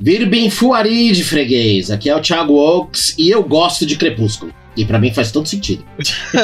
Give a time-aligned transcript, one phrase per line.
[0.00, 1.90] Virbem Fuari de freguês.
[1.90, 4.52] Aqui é o Thiago Oaks e eu gosto de Crepúsculo.
[4.76, 5.84] E pra mim faz todo sentido.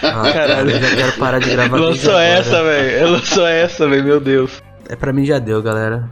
[0.00, 2.24] Ah, caralho, eu já quero parar de gravar Lançou agora.
[2.26, 3.10] essa, velho.
[3.10, 4.04] Lançou essa, velho.
[4.04, 4.62] Meu Deus.
[4.88, 6.08] É pra mim já deu, galera.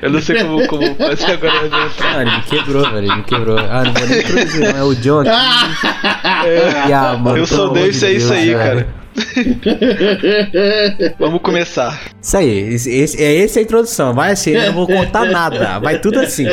[0.00, 1.54] Eu não sei como, como fazer agora.
[1.66, 1.90] eu.
[2.04, 2.98] Ah, ele me quebrou, velho.
[2.98, 3.58] Ele me quebrou.
[3.58, 4.78] Ah, não vou nem introduzir, não.
[4.78, 5.30] É o John aqui.
[6.88, 8.58] E, ah, mano, Eu sou Deus, de é isso aí, velho.
[8.58, 9.01] cara.
[11.18, 12.00] Vamos começar.
[12.20, 14.14] Isso aí, esse, esse- é essa a introdução.
[14.14, 15.78] Vai assim, eu não vou contar nada.
[15.78, 16.46] Vai tudo assim.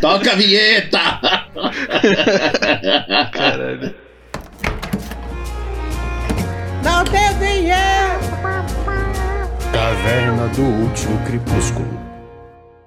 [0.00, 1.00] Toca a vinheta!
[3.32, 3.94] Caralho.
[9.72, 12.03] Caverna do Último Crepúsculo.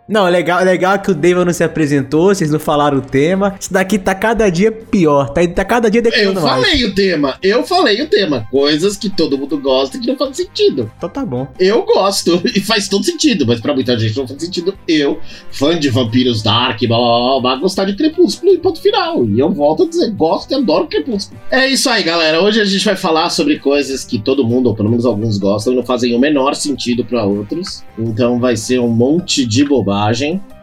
[0.07, 3.01] Não, é legal, é legal que o David não se apresentou, vocês não falaram o
[3.01, 3.55] tema.
[3.59, 6.65] Isso daqui tá cada dia pior, tá, tá cada dia Eu declinando mais.
[6.65, 8.47] falei o tema, eu falei o tema.
[8.49, 10.89] Coisas que todo mundo gosta e que não fazem sentido.
[10.97, 11.47] Então tá bom.
[11.59, 14.73] Eu gosto e faz todo sentido, mas pra muita gente não faz sentido.
[14.87, 15.19] Eu,
[15.51, 19.25] fã de vampiros dark, blá blá blá, blá gostar de Crepúsculo e ponto final.
[19.25, 21.37] E eu volto a dizer, gosto e adoro Crepúsculo.
[21.51, 22.41] É isso aí, galera.
[22.41, 25.73] Hoje a gente vai falar sobre coisas que todo mundo, ou pelo menos alguns gostam,
[25.73, 27.83] e não fazem o menor sentido pra outros.
[27.99, 29.96] Então vai ser um monte de bobagem.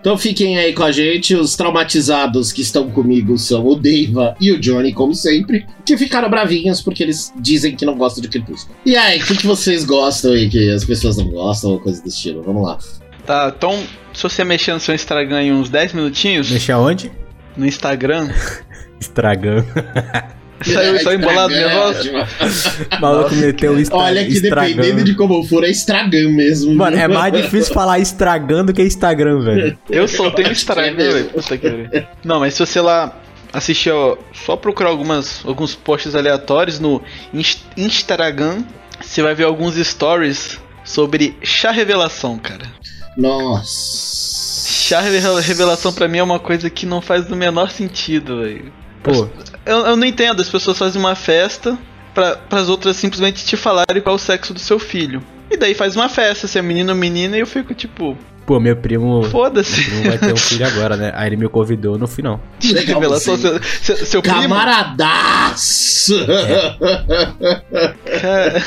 [0.01, 1.35] Então fiquem aí com a gente.
[1.35, 6.29] Os traumatizados que estão comigo são o Deiva e o Johnny, como sempre, que ficaram
[6.29, 8.77] bravinhos porque eles dizem que não gostam de Crepúsculo.
[8.85, 12.03] E aí, o que, que vocês gostam e que as pessoas não gostam, ou coisa
[12.03, 12.43] desse estilo?
[12.43, 12.79] Vamos lá.
[13.27, 17.11] Tá, então, se você mexer no seu Instagram em uns 10 minutinhos, Deixa onde?
[17.57, 18.29] no Instagram,
[19.01, 19.67] Estragando.
[20.63, 22.13] saiu, saiu embolado o negócio.
[22.97, 23.97] O maluco meteu o estra...
[23.99, 24.77] Olha que estragando.
[24.77, 26.75] dependendo de como for, é estragão mesmo.
[26.75, 29.79] Mano, é mais difícil falar estragando que Instagram, velho.
[29.91, 31.25] Eu só tenho Instagram, velho.
[31.31, 32.07] Puta que pariu.
[32.25, 33.17] Não, mas se você lá
[33.53, 37.01] assistir, ó, só procurar algumas, alguns posts aleatórios no
[37.33, 38.63] Inst- Instagram,
[39.01, 42.67] você vai ver alguns stories sobre chá revelação, cara.
[43.17, 44.69] Nossa.
[44.69, 48.73] Chá revela- revelação pra mim é uma coisa que não faz o menor sentido, velho.
[49.03, 49.29] Pô,
[49.67, 51.77] Eu, eu não entendo, as pessoas fazem uma festa
[52.15, 55.23] pra, pras outras simplesmente te falarem qual é o sexo do seu filho.
[55.51, 58.17] E daí faz uma festa, se é menino ou menina, e eu fico tipo,
[58.47, 59.21] pô, meu primo.
[59.21, 59.83] Meu foda-se.
[59.85, 61.13] primo vai ter um filho agora, né?
[61.15, 62.41] Aí ele me convidou, eu não fui não.
[62.63, 63.61] Legal, Revelação, você.
[63.83, 64.41] seu, seu, seu primo.
[64.43, 66.15] Camaradaço!
[68.21, 68.63] Cara,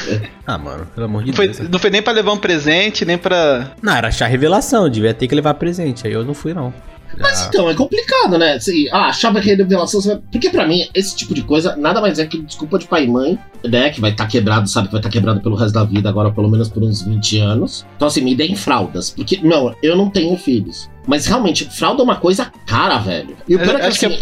[0.45, 1.59] Ah, mano, pelo amor de não, foi, Deus.
[1.59, 1.67] né?
[1.71, 3.71] não foi nem pra levar um presente, nem pra.
[3.81, 6.07] Não, era chá revelação, devia ter que levar presente.
[6.07, 6.73] Aí eu não fui, não.
[7.19, 8.53] Mas Ah, então, é complicado, né?
[8.53, 10.01] Assim, ah, achava que a revelação.
[10.01, 12.85] você vai- Porque pra mim, esse tipo de coisa nada mais é que desculpa de
[12.87, 13.89] pai e mãe, né?
[13.89, 14.87] Que vai estar quebrado, sabe?
[14.87, 17.85] Que vai estar quebrado pelo resto da vida, agora pelo menos por uns 20 anos.
[17.95, 19.09] Então, assim, me deem fraldas.
[19.09, 20.89] Porque, não, eu não tenho filhos.
[21.07, 23.35] Mas realmente, fralda é uma coisa cara, velho.
[23.47, 24.19] E o Eu pior é que, acho que assim,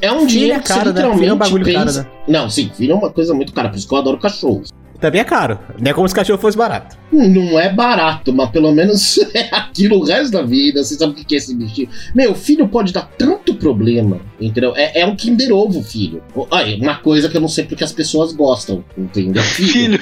[0.00, 0.90] é um Filho dinheiro é que caro, você né?
[0.92, 2.02] literalmente Filho é um bagulho pensa...
[2.04, 2.22] caro, né?
[2.28, 4.70] Não, sim, filho é uma coisa muito cara, por isso que eu adoro cachorros.
[5.00, 5.58] Também é caro.
[5.78, 6.96] Não é como se cachorro fosse barato.
[7.12, 10.82] Não é barato, mas pelo menos é aquilo o resto da vida.
[10.82, 11.88] Você sabe o que é esse bichinho?
[12.14, 14.74] Meu, filho pode dar tanto problema, entendeu?
[14.76, 16.20] É, é um Kinder Ovo, filho.
[16.34, 19.42] Olha, uma coisa que eu não sei porque as pessoas gostam, entendeu?
[19.58, 19.98] Filho.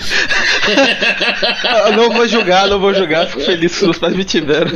[1.86, 4.70] eu não vou julgar, não vou julgar, fico feliz que os pais me tiveram.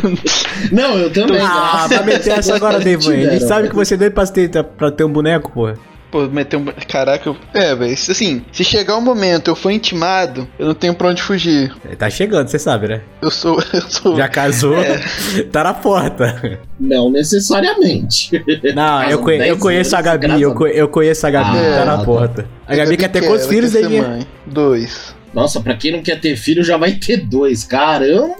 [0.72, 1.40] Não, eu também.
[1.40, 3.40] Ah, vai meter essa agora, gente tiveram.
[3.46, 5.89] sabe que você é doido pra ter, pra ter um boneco, porra.
[6.10, 6.64] Pô, meter um.
[6.88, 7.36] Caraca, eu...
[7.54, 7.92] é, velho.
[7.92, 11.72] Assim, se chegar um momento eu for intimado, eu não tenho pra onde fugir.
[11.84, 13.00] Ele Tá chegando, você sabe, né?
[13.22, 13.62] Eu sou.
[13.72, 14.16] Eu sou.
[14.16, 14.98] Já casou, É.
[15.52, 16.58] tá na porta.
[16.78, 18.30] Não necessariamente.
[18.74, 21.76] Não, eu, conhe- 10 eu conheço a Gabi, eu, co- eu conheço a Gabi, Ah,
[21.78, 22.04] tá na tá.
[22.04, 22.46] porta.
[22.66, 24.26] A Gabi quer ter quantos filhos, mãe.
[24.46, 25.14] Dois.
[25.32, 27.62] Nossa, pra quem não quer ter filho, já vai ter dois.
[27.64, 28.34] Caramba!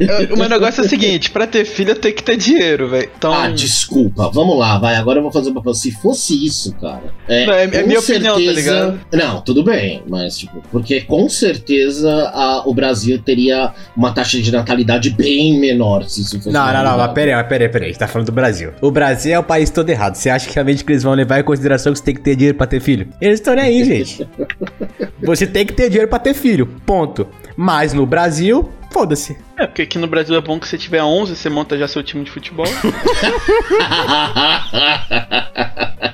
[0.00, 2.88] É, O meu negócio é o seguinte: pra ter filho eu tenho que ter dinheiro,
[2.88, 3.08] velho.
[3.16, 3.32] Então.
[3.32, 4.28] Ah, desculpa.
[4.32, 4.96] Vamos lá, vai.
[4.96, 5.74] Agora eu vou fazer um papel.
[5.74, 7.02] Se fosse isso, cara.
[7.28, 9.00] É, Não, é- é minha opinião, tá ligado?
[9.12, 10.02] Não, tudo bem.
[10.08, 16.04] Mas, tipo, porque com certeza a- o Brasil teria uma taxa de natalidade bem menor
[16.08, 16.50] se isso fosse.
[16.50, 18.72] Não, não, não, mas peraí, mas peraí, peraí, a gente tá falando do Brasil.
[18.80, 20.14] O Brasil é o país todo errado.
[20.16, 22.34] Você acha que realmente que eles vão levar em consideração que você tem que ter
[22.36, 23.08] dinheiro pra ter filho?
[23.20, 24.26] Eles estão nem aí, gente.
[25.22, 27.26] Você tem que ter dinheiro pra ter filho, ponto.
[27.56, 29.36] Mas no Brasil, foda-se.
[29.56, 32.02] É, porque aqui no Brasil é bom que você tiver 11, você monta já seu
[32.02, 32.66] time de futebol.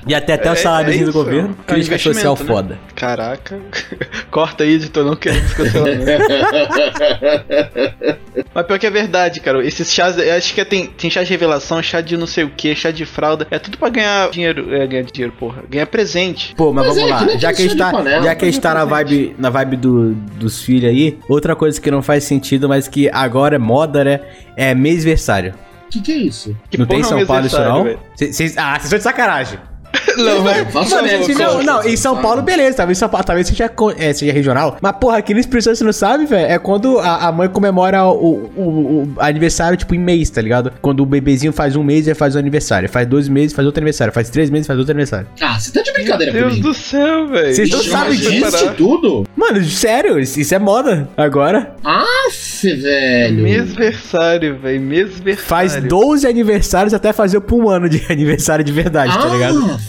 [0.09, 1.55] E até até o É- saláriozinho é do governo.
[1.67, 2.45] é Crítica social né?
[2.45, 2.79] foda.
[2.95, 3.59] Caraca.
[4.31, 6.23] Corta aí, editor, não queremos cancelamento.
[8.53, 9.63] Mas pior que é verdade, cara.
[9.65, 12.49] Esses chás, eu acho que tem, tem chá de revelação, chá de não sei o
[12.49, 13.47] que, chá de fralda.
[13.51, 14.73] É tudo pra ganhar dinheiro.
[14.73, 15.63] É, ganhar dinheiro, porra.
[15.69, 16.53] Ganhar presente.
[16.55, 17.19] Pô, mas, Mas vamos é, lá.
[17.19, 19.35] que nem Já que a gente tá, panela, já que a gente tá na vibe,
[19.37, 23.55] na vibe do, dos filhos aí, outra coisa que não faz sentido, mas que agora
[23.55, 24.19] é moda, né?
[24.55, 25.53] É mêsversário.
[25.85, 26.55] O que, que é isso?
[26.69, 27.83] Que não tem é São Paulo isso não?
[27.83, 27.99] velho?
[28.15, 29.59] Cês- cês- ah, vocês estão de sacanagem.
[30.19, 31.87] Não, vai, não, não, Paulo.
[31.89, 32.75] em São Paulo, beleza.
[32.77, 34.77] Talvez São Paulo, talvez seja, é, seja regional.
[34.81, 36.45] Mas, porra, aqui no Espírito Santo, você não sabe, velho?
[36.51, 40.73] É quando a, a mãe comemora o, o- o aniversário, tipo, em mês, tá ligado?
[40.81, 42.89] Quando o bebezinho faz um mês, ele faz o aniversário.
[42.89, 44.13] Faz dois meses, faz outro aniversário.
[44.13, 45.27] Faz três meses, faz outro aniversário.
[45.41, 46.67] Ah, você tá de brincadeira Deus comigo.
[46.67, 47.55] do céu, velho.
[47.55, 48.73] Vocês não sabem disso?
[48.75, 49.25] tudo?
[49.37, 51.75] Mano, sério, isso isso é moda agora.
[52.59, 53.43] Aff, velho.
[53.43, 54.81] Mesversário, velho.
[54.81, 55.47] Mesversário.
[55.47, 59.79] Faz 12 aniversários até fazer por um ano de aniversário de verdade, tá ligado?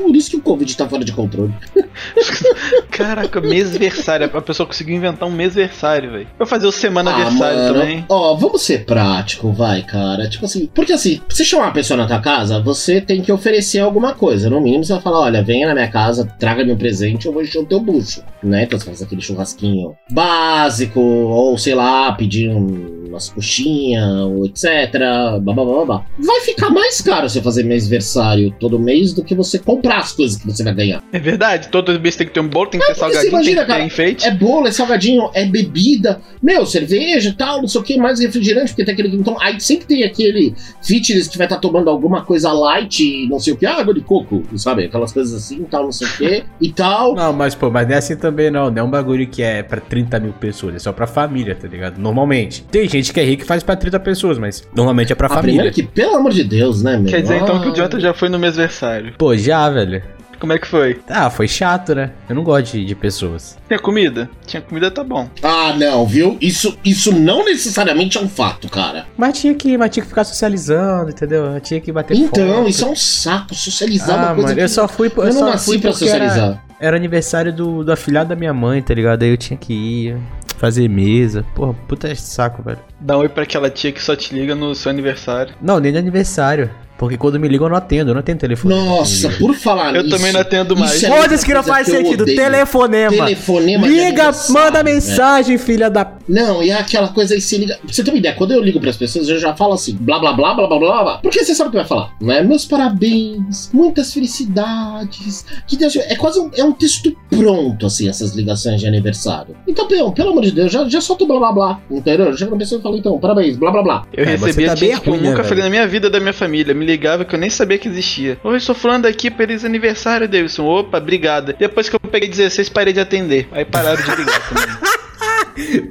[0.00, 1.52] Por isso que o Covid tá fora de controle.
[2.90, 4.30] Caraca, mesversário.
[4.32, 6.26] A pessoa conseguiu inventar um mesversário, velho.
[6.38, 8.04] Vai fazer o semana aniversário Ah, também.
[8.08, 10.28] Ó, vamos ser prático, vai, cara.
[10.28, 13.32] Tipo assim, porque assim, pra você chamar uma pessoa na tua casa, você tem que
[13.32, 14.50] oferecer alguma coisa.
[14.50, 17.42] No mínimo, você vai falar: olha, venha na minha casa, traga-me um presente, eu vou
[17.42, 18.22] encher o teu bucho.
[18.42, 18.64] Né?
[18.64, 24.04] Então você faz aquele churrasquinho básico, ou sei lá, pedir um- umas coxinhas,
[24.46, 24.92] etc.
[25.40, 26.06] Blá, blá, blá, blá.
[26.18, 30.40] Vai ficar mais caro você fazer mêsversário todo mês do que você comprar as coisas
[30.40, 31.02] que você vai ganhar.
[31.12, 33.32] É verdade, todo mês tem que ter um bolo, tem que ter porque você salgadinho,
[33.32, 34.26] imagina, tem que ter cara, enfeite.
[34.26, 38.20] É bolo, é salgadinho, é bebida, meu, cerveja e tal, não sei o que, mais
[38.20, 39.14] refrigerante, porque tem aquele.
[39.16, 43.52] Então, aí sempre tem aquele fitness que vai estar tomando alguma coisa light, não sei
[43.52, 44.84] o que, água de coco, sabe?
[44.84, 47.14] Aquelas coisas assim, tal, não sei o que, e tal.
[47.14, 48.70] Não, mas pô, mas não é assim também não.
[48.70, 51.66] Não é um bagulho que é pra 30 mil pessoas, é só pra família, tá
[51.66, 51.98] ligado?
[51.98, 52.64] Normalmente.
[52.70, 55.30] Tem gente que é rica e faz pra 30 pessoas, mas normalmente é pra A
[55.30, 55.70] família.
[55.70, 57.08] que, pelo amor de Deus, né, meu?
[57.10, 57.60] Quer dizer então Ah.
[57.60, 59.14] que o Jonathan já foi no mesversário.
[59.16, 60.02] Pô, já, velho.
[60.38, 60.98] Como é que foi?
[61.06, 62.12] Ah, foi chato, né?
[62.26, 63.58] Eu não gosto de, de pessoas.
[63.68, 64.28] Tinha comida?
[64.46, 65.28] Tinha comida, tá bom.
[65.42, 66.38] Ah, não, viu?
[66.40, 69.04] Isso, isso não necessariamente é um fato, cara.
[69.18, 71.44] Mas tinha que, mas tinha que ficar socializando, entendeu?
[71.44, 72.68] Eu tinha que bater Então, foto.
[72.70, 75.24] isso é um saco, socializar Ah, uma coisa mano, eu que- só fui, eu Eu
[75.26, 76.64] não só nasci fui pra porque era, socializar.
[76.80, 79.22] era aniversário do, do afilhado da minha mãe, tá ligado?
[79.22, 80.16] Aí eu tinha que ir
[80.60, 81.44] fazer mesa.
[81.54, 82.78] Porra, puta saco, velho.
[83.00, 85.54] Dá um oi pra aquela tia que só te liga no seu aniversário.
[85.60, 86.70] Não, nem de aniversário.
[87.00, 88.74] Porque quando me ligam eu não atendo, eu não atendo telefone.
[88.74, 90.14] Nossa, por falar Eu nisso.
[90.14, 91.02] também não atendo mais.
[91.02, 92.20] é Foda-se que não faz eu sentido.
[92.24, 92.36] odeio.
[92.36, 93.24] Telefonema.
[93.24, 94.94] Telefonema de Liga, manda velho.
[94.96, 96.12] mensagem, filha da.
[96.28, 97.78] Não, e é aquela coisa aí, se liga.
[97.82, 100.18] Pra você ter uma ideia, quando eu ligo pras pessoas, eu já falo assim, blá
[100.18, 101.18] blá blá blá blá blá blá.
[101.22, 102.44] Porque você sabe o que vai falar, não é?
[102.44, 105.44] Meus parabéns, muitas felicidades.
[105.66, 105.96] Que Deus.
[105.96, 109.56] É quase um, é um texto pronto, assim, essas ligações de aniversário.
[109.66, 111.80] Então, pelo, pelo amor de Deus, já, já solta o blá blá blá.
[111.90, 112.26] Entendeu?
[112.38, 114.06] Eu na pessoa e falo, então, parabéns, blá blá blá.
[114.12, 115.48] Eu É, você recebia tá tia bem que eu ruim, né, nunca velho?
[115.48, 116.74] falei na minha vida da minha família.
[116.74, 118.38] Me ligava que eu nem sabia que existia.
[118.42, 120.64] Oi, sou falando aqui feliz aniversário, Davidson.
[120.64, 121.54] Opa, obrigada.
[121.58, 123.48] Depois que eu peguei 16, parei de atender.
[123.52, 124.90] Aí pararam de ligar também.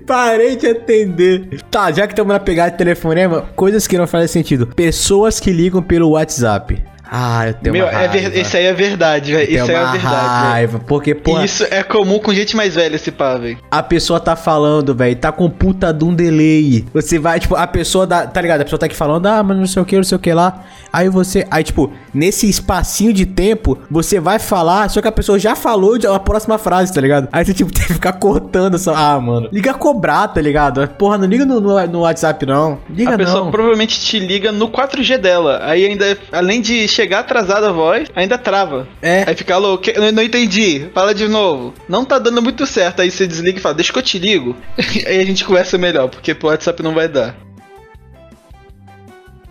[0.07, 1.61] Parei de atender.
[1.69, 4.65] Tá, já que estamos na pegada de telefonema, coisas que não fazem sentido.
[4.65, 6.81] Pessoas que ligam pelo WhatsApp.
[7.11, 8.13] Ah, eu tenho Meu, uma é raiva.
[8.29, 8.37] ver...
[8.39, 9.43] esse aí é verdade, velho.
[9.51, 9.97] Isso aí é verdade.
[10.07, 13.57] raiva, porque, pô, E isso é comum com gente mais velha, esse pá, velho.
[13.71, 16.85] a pessoa tá falando, velho, tá com puta de um delay.
[16.93, 18.61] Você vai, tipo, a pessoa dá, tá ligado?
[18.61, 20.31] A pessoa tá aqui falando, ah, mas não sei o que, não sei o que
[20.33, 20.63] lá.
[20.93, 25.37] Aí você, aí, tipo, nesse espacinho de tempo, você vai falar, só que a pessoa
[25.39, 27.27] já falou de- a próxima frase, tá ligado?
[27.31, 28.91] Aí você, tipo, tem que ficar cortando essa.
[28.95, 29.49] Ah, mano.
[29.51, 30.87] Liga a cobrar, tá ligado?
[30.89, 32.77] Porra, não liga no, no, no WhatsApp, não.
[32.89, 33.51] Liga a pessoa não.
[33.51, 35.59] provavelmente te liga no 4G dela.
[35.63, 38.85] Aí ainda, além de chegar atrasada a voz, ainda trava.
[39.01, 39.23] É.
[39.25, 41.73] Aí fica louco, eu não entendi, fala de novo.
[41.87, 43.01] Não tá dando muito certo.
[43.01, 44.55] Aí você desliga e fala, deixa que eu te ligo.
[45.07, 47.37] aí a gente conversa melhor, porque pro WhatsApp não vai dar.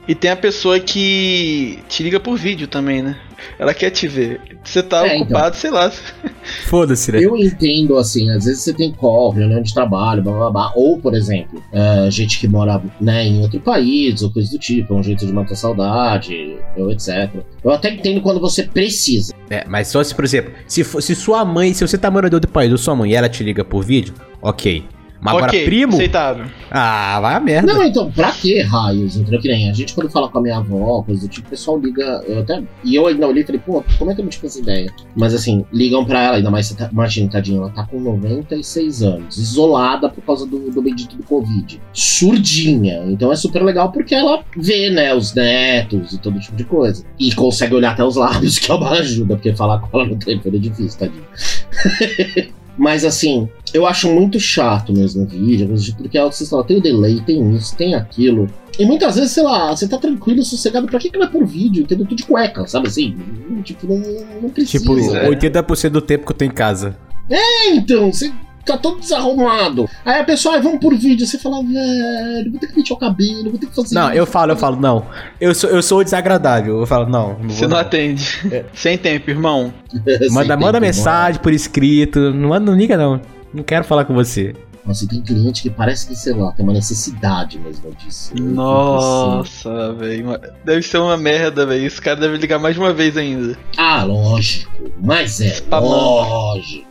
[0.08, 3.16] E tem a pessoa que te liga por vídeo também, né?
[3.58, 4.40] Ela quer te ver.
[4.64, 5.22] Você tá É, então.
[5.24, 5.92] ocupado, sei lá.
[6.66, 7.20] Foda-se, né?
[7.24, 10.72] Eu entendo, assim, às vezes você tem call, reunião de trabalho, blá blá blá.
[10.74, 14.94] Ou, por exemplo, é, gente que mora né, em outro país, ou coisa do tipo,
[14.94, 17.30] é um jeito de matar saudade, ou etc.
[17.62, 19.34] Eu até entendo quando você precisa.
[19.50, 22.32] É, mas só se, por exemplo, se, for- se sua mãe, se você tá morando
[22.32, 24.84] em outro país, ou sua mãe, e ela te liga por vídeo, ok.
[25.20, 25.94] Mas agora, ok, primo?
[25.94, 26.46] aceitável.
[26.70, 27.72] Ah, vai a merda.
[27.72, 29.16] Não, então, pra que raios?
[29.16, 29.40] Entendeu?
[29.40, 31.78] Que nem a gente, quando fala com a minha avó, coisa do tipo, o pessoal
[31.78, 32.22] liga.
[32.26, 34.46] Eu até, e eu ainda olhei e falei, pô, como é que eu não tive
[34.46, 34.92] essa ideia?
[35.16, 39.36] Mas assim, ligam pra ela, ainda mais, tá, imagina, tadinha, ela tá com 96 anos,
[39.36, 41.80] isolada por causa do, do bendito do Covid.
[41.92, 43.02] Surdinha.
[43.06, 47.04] Então é super legal porque ela vê, né, os netos e todo tipo de coisa.
[47.18, 50.16] E consegue olhar até os lábios, que é uma ajuda, porque falar com ela no
[50.16, 52.48] telefone é difícil, tadinha.
[52.78, 56.48] Mas assim, eu acho muito chato mesmo o vídeo, tipo, porque é o que vocês
[56.48, 58.48] falam, tem o delay, tem isso, tem aquilo.
[58.78, 61.82] E muitas vezes, sei lá, você tá tranquilo, sossegado, pra que que vai por vídeo?
[61.82, 62.06] Entendeu?
[62.06, 63.16] Tudo de cueca, sabe assim?
[63.64, 63.98] Tipo, não,
[64.42, 64.78] não precisa.
[64.78, 65.28] Tipo, é.
[65.28, 66.96] 80% do tempo que eu tô em casa.
[67.28, 68.32] É, então, você
[68.68, 69.88] tá todo desarrumado.
[70.04, 71.26] Aí a pessoa, ah, vamos por vídeo.
[71.26, 74.18] Você fala, velho, vou ter que pentear o cabelo, vou ter que fazer Não, isso,
[74.18, 75.06] eu falo, eu falo, não.
[75.40, 76.78] Eu sou, eu sou o desagradável.
[76.80, 77.36] Eu falo, não.
[77.40, 77.78] não Você vou, não não.
[77.78, 78.64] atende.
[78.74, 79.72] Sem tempo, irmão.
[80.04, 82.32] Manda, Sem manda tempo, mensagem por escrito.
[82.32, 83.20] Não, manda- não liga, não.
[83.52, 84.54] Não quero falar com você.
[84.84, 88.32] Nossa, e tem cliente que parece que, sei lá, tem uma necessidade mesmo disso.
[88.40, 90.38] Nossa, velho.
[90.64, 91.86] Deve ser uma merda, velho.
[91.86, 93.56] Esse cara deve ligar mais de uma vez ainda.
[93.76, 94.72] Ah, lógico.
[95.02, 95.92] Mas é Spamando.
[95.94, 96.87] lógico, né?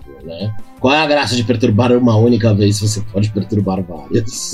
[0.80, 4.54] Qual é a graça de perturbar uma única vez se você pode perturbar várias?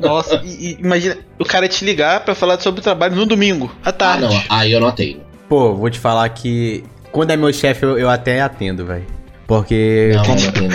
[0.00, 3.70] Nossa, e, e imagina o cara te ligar pra falar sobre o trabalho no domingo,
[3.84, 4.22] à Ah, tarde.
[4.22, 4.42] não.
[4.48, 5.20] Aí eu não atendo.
[5.48, 9.04] Pô, vou te falar que quando é meu chefe, eu, eu até atendo, velho.
[9.46, 10.12] Porque.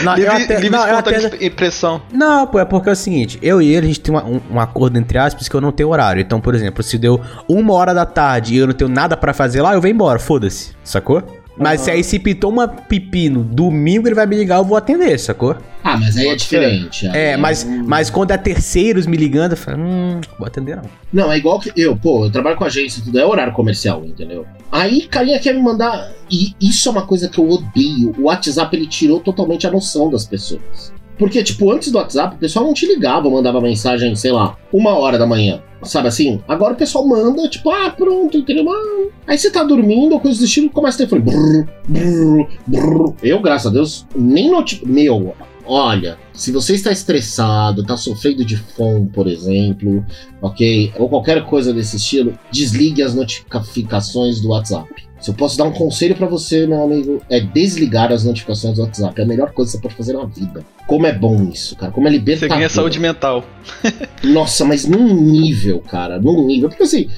[0.04, 2.02] Não, eu até- livre não, eu impressão.
[2.14, 4.40] Não, pô, é porque é o seguinte, eu e ele, a gente tem uma- um,
[4.52, 6.22] um acordo entre aspas que eu não tenho horário.
[6.22, 7.20] Então, por exemplo, se deu
[7.50, 10.20] uma hora da tarde e eu não tenho nada pra fazer lá, eu venho embora,
[10.20, 11.24] foda-se, sacou?
[11.58, 14.78] Mas se aí se pitou uma pipi no domingo, ele vai me ligar, eu vou
[14.78, 15.56] atender, sacou?
[15.84, 16.60] Ah, mas aí é Pode ser.
[16.60, 17.08] diferente.
[17.08, 20.76] Aí É, mas, hum, mas quando é terceiros me ligando, eu falo, hum, vou atender
[20.76, 20.84] não.
[21.14, 24.04] Não, é igual que eu, pô, eu trabalho com agência e tudo, é horário comercial,
[24.06, 24.46] entendeu?
[24.72, 26.12] Aí, carinha quer me mandar.
[26.30, 28.14] E isso é uma coisa que eu odeio.
[28.18, 30.92] O WhatsApp ele tirou totalmente a noção das pessoas.
[31.18, 34.92] Porque, tipo, antes do WhatsApp, o pessoal não te ligava, mandava mensagem, sei lá, uma
[34.92, 35.62] hora da manhã.
[35.84, 36.42] Sabe assim?
[36.48, 38.66] Agora o pessoal manda, tipo, ah, pronto, entendeu?
[38.70, 39.08] Ah.
[39.28, 41.22] Aí você tá dormindo ou coisa do estilo, começa o telefone.
[41.22, 43.14] Brrr, brrr, brrr.
[43.22, 44.82] Eu, graças a Deus, nem noti...
[44.86, 50.06] Meu, olha, se você está estressado, tá sofrendo de fome, por exemplo,
[50.42, 50.94] ok?
[50.98, 55.07] Ou qualquer coisa desse estilo, desligue as notificações do WhatsApp.
[55.20, 58.84] Se eu posso dar um conselho pra você, meu amigo, é desligar as notificações do
[58.84, 59.20] WhatsApp.
[59.20, 60.64] É a melhor coisa que você pode fazer na vida.
[60.86, 61.92] Como é bom isso, cara.
[61.92, 62.56] Como é Você libertador.
[62.56, 63.44] ganha saúde mental.
[64.24, 66.20] Nossa, mas num nível, cara.
[66.20, 66.70] Num nível.
[66.70, 67.10] Porque assim,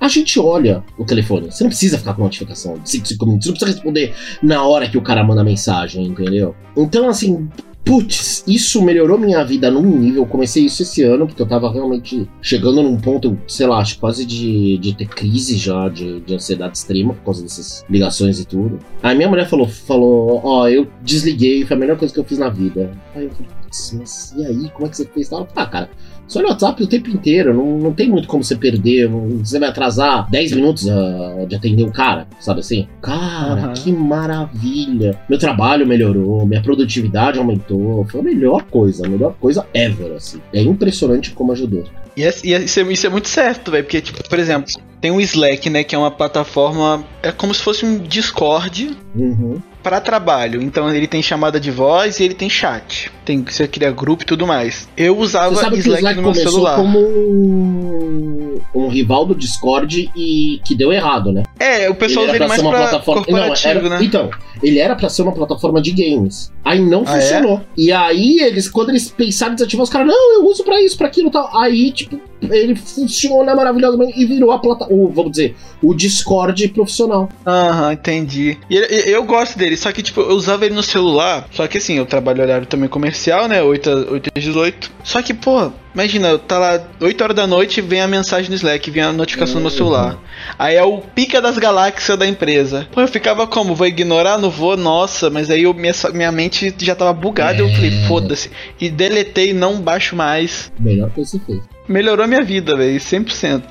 [0.00, 1.50] a gente olha o telefone.
[1.50, 3.46] Você não precisa ficar com notificação de 5, 5 minutos.
[3.46, 6.54] Você não precisa responder na hora que o cara manda mensagem, entendeu?
[6.76, 7.48] Então, assim.
[7.88, 10.24] Putz, isso melhorou minha vida num nível.
[10.24, 13.98] Eu comecei isso esse ano, porque eu tava realmente chegando num ponto, sei lá, acho
[13.98, 18.44] quase de, de ter crise já, de, de ansiedade extrema por causa dessas ligações e
[18.44, 18.78] tudo.
[19.02, 22.36] Aí minha mulher falou, falou, ó, eu desliguei, foi a melhor coisa que eu fiz
[22.36, 22.90] na vida.
[23.14, 25.32] Aí eu falei, putz, mas e aí, como é que você fez?
[25.32, 25.90] Ela falou, ah, cara,
[26.28, 29.08] só no WhatsApp o tempo inteiro, não, não tem muito como você perder.
[29.10, 32.86] não- Você vai atrasar 10 minutos ah, de atender um cara, sabe assim?
[33.02, 33.72] Cara, Aham.
[33.72, 35.18] que maravilha.
[35.28, 38.04] Meu trabalho melhorou, minha produtividade aumentou.
[38.10, 40.40] Foi a melhor coisa, a melhor coisa ever, assim.
[40.52, 41.84] É impressionante como ajudou.
[42.16, 43.84] E, é- e é- isso, é, isso é muito certo, velho.
[43.84, 45.84] Porque, tipo, por exemplo, tem o Slack, né?
[45.84, 47.04] Que é uma plataforma.
[47.22, 49.56] É como se fosse um Discord Uhum.
[49.82, 50.62] Para trabalho.
[50.62, 53.10] Então ele tem chamada de voz e ele tem chat.
[53.24, 54.88] Tem você cria grupo e tudo mais.
[54.96, 56.76] Eu usava Você sabe que o Slack, Slack no meu começou celular.
[56.76, 61.42] como um, um rival do Discord e que deu errado, né?
[61.58, 63.24] É, o pessoal usa era ele mais ser uma pra plataforma.
[63.24, 64.04] corporativo, não, era- né?
[64.04, 64.30] Então,
[64.62, 66.52] ele era pra ser uma plataforma de games.
[66.64, 67.20] Aí não Ah, é?
[67.20, 67.60] funcionou.
[67.76, 70.96] E aí, eles, quando eles pensaram em desativar, os caras, não, eu uso pra isso,
[70.96, 71.56] pra aquilo e tal.
[71.58, 77.28] Aí, tipo, ele funciona maravilhosamente e virou a plataforma, vamos dizer, o Discord profissional.
[77.46, 78.58] Aham, entendi.
[78.68, 81.46] E ele- e- eu gosto dele, só que tipo, eu usava ele no celular.
[81.52, 83.62] Só que assim, eu trabalho horário também comercial, né?
[83.62, 84.90] 8 a 8 às 18.
[85.04, 88.90] Só que, pô, imagina, tá lá 8 horas da noite vem a mensagem no Slack,
[88.90, 89.76] vem a notificação no meu Uhum.
[89.76, 90.18] celular.
[90.58, 92.86] Aí é o pica das galáxias da empresa.
[92.92, 93.74] Pô, eu ficava como?
[93.74, 94.38] Vou ignorar?
[94.38, 94.76] Não vou?
[94.76, 97.58] Nossa, mas aí eu, minha, minha mente já tava bugada.
[97.60, 98.06] Eu falei, É.
[98.06, 98.50] foda-se.
[98.80, 100.70] E deletei, não baixo mais.
[100.78, 101.60] Melhor que você fez.
[101.88, 103.62] Melhorou a minha vida, velho, 100%.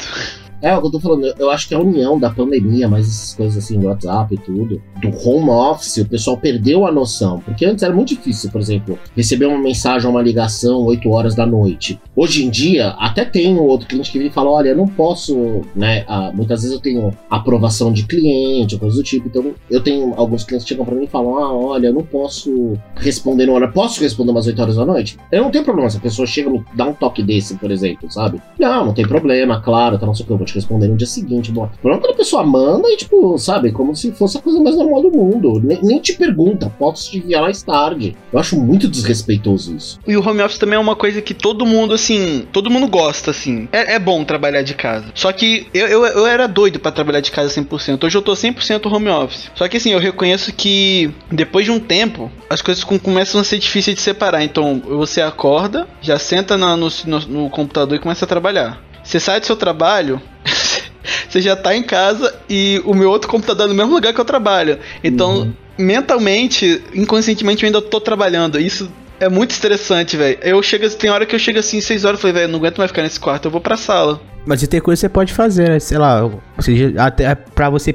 [0.62, 3.34] É, o que eu tô falando, eu acho que a união da pandemia, mais essas
[3.36, 7.40] coisas assim, WhatsApp e tudo, do home office, o pessoal perdeu a noção.
[7.40, 11.46] Porque antes era muito difícil, por exemplo, receber uma mensagem, uma ligação 8 horas da
[11.46, 12.00] noite.
[12.16, 14.88] Hoje em dia, até tem um outro cliente que vem e fala: olha, eu não
[14.88, 16.04] posso, né?
[16.08, 19.28] ah, muitas vezes eu tenho aprovação de cliente, ou coisa do tipo.
[19.28, 22.04] Então, eu tenho alguns clientes que chegam pra mim e falam: ah, olha, eu não
[22.04, 23.68] posso responder na hora.
[23.68, 25.18] Posso responder umas 8 horas da noite?
[25.32, 28.12] Eu não tenho problema se a pessoa chega e dá um toque desse, por exemplo,
[28.12, 28.42] sabe?
[28.60, 31.52] Não, não tem problema, claro, tá não sei o que, te responder no dia seguinte.
[31.52, 34.60] Bom, o problema é a pessoa manda e, tipo, sabe, como se fosse a coisa
[34.62, 35.62] mais normal do mundo.
[35.64, 38.16] Nem, nem te pergunta, posso te enviar mais tarde.
[38.32, 40.00] Eu acho muito desrespeitoso isso.
[40.08, 43.32] E o home office também é uma coisa que todo mundo, assim, todo mundo gosta,
[43.32, 43.68] assim.
[43.72, 45.06] É, é bom trabalhar de casa.
[45.14, 48.04] Só que eu, eu, eu era doido pra trabalhar de casa 100%.
[48.04, 49.52] Hoje eu tô 100% home office.
[49.56, 53.44] Só que, assim, eu reconheço que depois de um tempo, as coisas com- começam a
[53.44, 54.44] ser difíceis de separar.
[54.44, 58.82] Então, você acorda, já senta na- no, no, no computador e começa a trabalhar.
[59.08, 60.22] Você sai do seu trabalho.
[61.30, 64.20] Você já tá em casa e o meu outro computador é no mesmo lugar que
[64.20, 64.78] eu trabalho.
[65.02, 65.54] Então, Uhum.
[65.78, 68.60] mentalmente, inconscientemente eu ainda tô trabalhando.
[68.60, 70.38] Isso é muito estressante, velho.
[70.42, 72.78] Eu chego, tem hora que eu chego assim, 6 horas, eu falei, velho, não aguento
[72.78, 74.20] mais ficar nesse quarto, eu vou pra sala.
[74.46, 75.80] Mas e tem coisa que você pode fazer, né?
[75.80, 77.94] Sei lá, ou seja, até pra você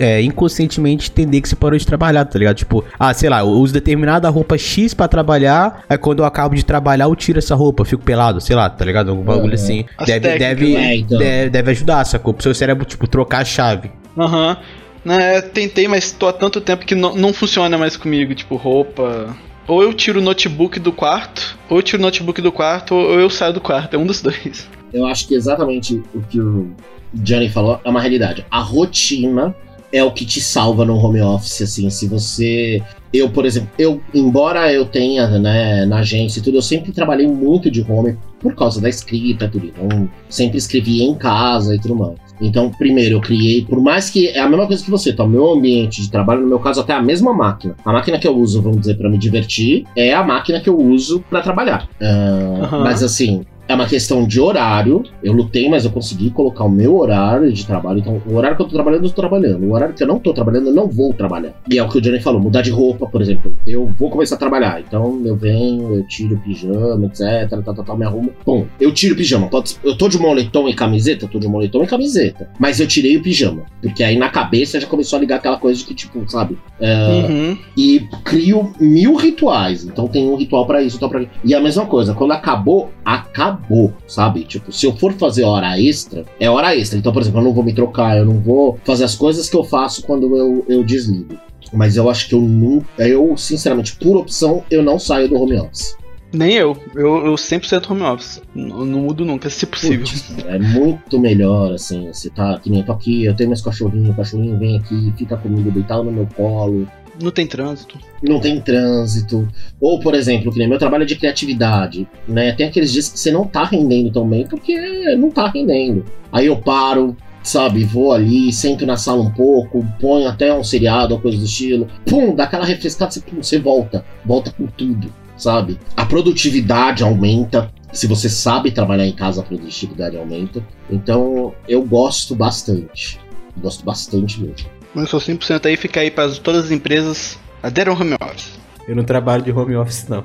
[0.00, 2.56] é, inconscientemente entender que você parou de trabalhar, tá ligado?
[2.56, 6.54] Tipo, ah, sei lá, eu uso determinada roupa X pra trabalhar, aí quando eu acabo
[6.54, 9.10] de trabalhar, eu tiro essa roupa, eu fico pelado, sei lá, tá ligado?
[9.10, 9.54] Algum bagulho É.
[9.54, 9.86] assim.
[9.96, 10.96] As Deve, técnicas, deve, né?
[10.96, 11.18] Então.
[11.18, 12.34] deve, deve ajudar, sacou?
[12.34, 13.90] Pro seu cérebro, tipo, trocar a chave.
[14.18, 14.58] Aham.
[15.04, 19.34] Né, tentei, mas tô há tanto tempo que não, não funciona mais comigo, tipo, roupa.
[19.66, 23.20] Ou eu tiro o notebook do quarto, ou eu tiro o notebook do quarto, ou
[23.20, 23.94] eu saio do quarto.
[23.94, 24.68] É um dos dois.
[24.92, 26.70] Eu acho que exatamente o que o
[27.12, 28.44] Johnny falou é uma realidade.
[28.50, 29.54] A rotina
[29.92, 32.82] é o que te salva no home office, assim, se você
[33.14, 37.28] eu, por exemplo, eu, embora eu tenha, né, na agência e tudo, eu sempre trabalhei
[37.28, 39.66] muito de home por causa da escrita, tudo.
[39.66, 42.18] Então, sempre escrevia em casa e tudo mais.
[42.40, 45.24] Então, primeiro, eu criei, por mais que é a mesma coisa que você, tá?
[45.24, 47.74] O meu ambiente de trabalho, no meu caso, até a mesma máquina.
[47.84, 50.78] A máquina que eu uso, vamos dizer, para me divertir, é a máquina que eu
[50.78, 51.88] uso para trabalhar.
[52.00, 52.82] Uh, uhum.
[52.82, 55.02] Mas assim, é uma questão de horário.
[55.22, 57.98] Eu lutei, mas eu consegui colocar o meu horário de trabalho.
[57.98, 59.64] Então, o horário que eu tô trabalhando, eu tô trabalhando.
[59.64, 61.52] O horário que eu não tô trabalhando, eu não vou trabalhar.
[61.70, 63.56] E é o que o Johnny falou: mudar de roupa, por exemplo.
[63.66, 64.80] Eu vou começar a trabalhar.
[64.80, 67.48] Então, eu venho, eu tiro o pijama, etc.
[67.48, 68.30] Tal, tal, tal, me arrumo.
[68.44, 69.48] Bom, eu tiro o pijama.
[69.82, 71.26] Eu tô de moletom e camiseta?
[71.26, 72.50] Tô de moletom e camiseta.
[72.58, 73.62] Mas eu tirei o pijama.
[73.80, 76.58] Porque aí na cabeça já começou a ligar aquela coisa de que, tipo, sabe?
[76.80, 77.58] É, uhum.
[77.76, 79.84] E crio mil rituais.
[79.84, 81.24] Então, tem um ritual para isso, então pra...
[81.42, 84.44] E a mesma coisa, quando acabou, acabou acabou, sabe?
[84.44, 86.98] Tipo, se eu for fazer hora extra, é hora extra.
[86.98, 89.56] Então, por exemplo, eu não vou me trocar, eu não vou fazer as coisas que
[89.56, 91.38] eu faço quando eu, eu desligo.
[91.72, 92.86] Mas eu acho que eu nunca.
[93.06, 95.96] Eu, sinceramente, por opção, eu não saio do home office.
[96.32, 96.76] Nem eu.
[96.94, 98.42] Eu, eu 100% home office.
[98.54, 100.00] Não, não mudo nunca, se possível.
[100.00, 102.08] Putz, é muito melhor, assim.
[102.12, 105.12] Você tá, que nem eu tô aqui, eu tenho meus cachorrinhos, o cachorrinho vem aqui,
[105.16, 106.88] fica comigo deitado no meu colo.
[107.20, 107.98] Não tem trânsito.
[108.22, 109.48] Não tem trânsito.
[109.80, 112.52] Ou, por exemplo, que nem meu trabalho é de criatividade, né?
[112.52, 116.04] Tem aqueles dias que você não tá rendendo tão bem porque não tá rendendo.
[116.32, 121.14] Aí eu paro, sabe, vou ali, sento na sala um pouco, ponho até um seriado
[121.14, 121.86] ou coisa do estilo.
[122.06, 124.04] Pum, dá aquela refrescada, você, pum, você volta.
[124.24, 125.78] Volta com tudo, sabe?
[125.96, 127.70] A produtividade aumenta.
[127.92, 130.66] Se você sabe trabalhar em casa, a produtividade aumenta.
[130.90, 133.20] Então, eu gosto bastante.
[133.56, 134.73] Gosto bastante mesmo.
[134.94, 138.52] Mas sou 100% aí, fica aí para todas as empresas aderam home office.
[138.86, 140.24] Eu não trabalho de home office, não.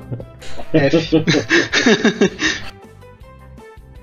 [0.72, 1.24] F.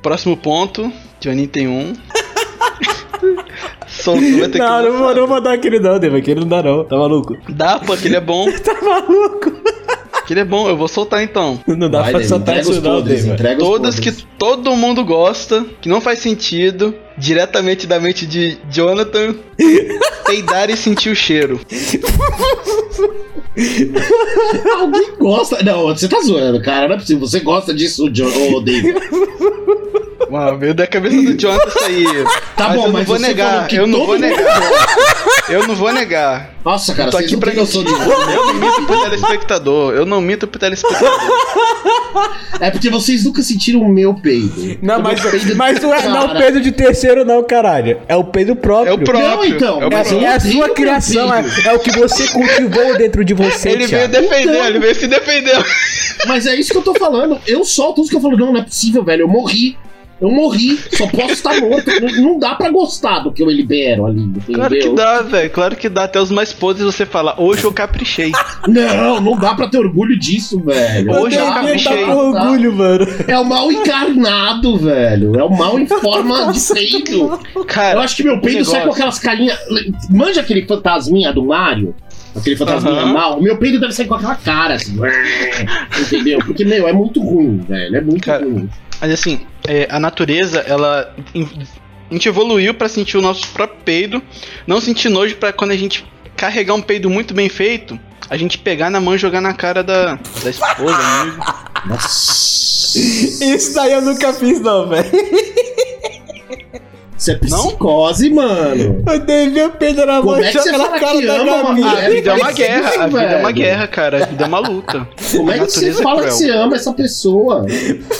[0.01, 1.93] Próximo ponto, Johnny tem um.
[3.87, 6.47] Solto, vai ter não, que não, vou, não vou dar aquele não, Deva, aquele não
[6.47, 7.37] dá não, tá maluco?
[7.49, 8.45] Dá, pô, aquele é bom.
[8.61, 9.51] tá maluco?
[10.27, 11.57] Aquele é bom, eu vou soltar então.
[11.65, 13.37] Não dá Vai, pra soltar isso não, Deva.
[13.57, 19.35] Todas que todo mundo gosta, que não faz sentido, diretamente da mente de Jonathan,
[20.27, 21.61] peidar e sentir o cheiro.
[24.77, 25.63] Alguém gosta.
[25.63, 26.89] Não, você tá zoando, cara.
[26.89, 27.25] Não é possível.
[27.25, 28.99] Você gosta disso, John, oh, David.
[30.29, 32.05] Mano, veio da cabeça do Jonathan isso aí.
[32.55, 33.73] Tá mas bom, eu mas não vou negar.
[33.73, 34.87] Eu não vou negar.
[35.49, 36.53] eu não vou negar.
[36.65, 37.97] Nossa, cara, eu tô aqui pra noção de Eu
[38.45, 39.93] não minto pro telespectador.
[39.93, 41.19] Eu não minto pro telespectador.
[42.59, 44.77] É porque vocês nunca sentiram o meu peido.
[44.81, 45.21] Não, mas,
[45.55, 47.99] mas não é, não é o peido de terceiro, não, caralho.
[48.07, 48.91] É o peido próprio.
[48.91, 49.29] É o próprio.
[49.29, 49.79] Não, então.
[49.83, 51.33] É, é, é a sua criação.
[51.33, 53.69] É, é, o que você cultivou dentro de você.
[53.69, 55.65] Ele veio defender, então, ele veio se defender.
[56.25, 57.39] Mas é isso que eu tô falando.
[57.45, 59.21] Eu solto isso que eu falo, não, não é possível, velho.
[59.21, 59.77] Eu morri.
[60.19, 61.91] Eu morri, só posso estar morto.
[62.21, 64.55] Não dá pra gostar do que eu libero ali, entendeu?
[64.55, 65.49] Claro que dá, velho.
[65.51, 66.03] Claro que dá.
[66.05, 68.31] Até os mais podres você fala, hoje eu caprichei.
[68.67, 71.11] Não, não dá pra ter orgulho disso, velho.
[71.11, 72.05] Hoje eu, eu caprichei.
[72.05, 73.07] Tá com orgulho, mano.
[73.27, 75.39] É o mal encarnado, velho.
[75.39, 77.39] É o mal em forma de peito.
[77.65, 79.57] Cara, eu acho que meu peito sai com aquelas carinhas.
[80.09, 81.95] Manja aquele fantasminha do Mario?
[82.35, 83.13] aquele fantasminha uhum.
[83.13, 84.95] mal, o meu peito deve sair com aquela cara, assim,
[85.99, 86.39] entendeu?
[86.45, 88.69] Porque, meu, é muito ruim, velho, é muito cara, ruim.
[89.01, 91.13] Mas assim, é, a natureza, ela.
[92.09, 94.23] A gente evoluiu para sentir o nosso próprio peido,
[94.65, 96.05] não sentir nojo para quando a gente
[96.37, 97.99] carregar um peido muito bem feito,
[98.29, 101.45] a gente pegar na mão e jogar na cara da, da esposa, amigo.
[101.85, 102.97] Nossa.
[102.97, 105.11] Isso daí eu nunca fiz, não, velho.
[107.17, 108.35] Isso é psicose, não?
[108.35, 109.03] mano.
[109.07, 111.83] Eu dei meu peito na mão joga na cara da Gabi.
[111.83, 114.23] A vida é uma guerra, a vida é uma guerra, cara.
[114.23, 115.07] A vida é uma luta.
[115.31, 117.65] Como é que você fala que você ama essa pessoa?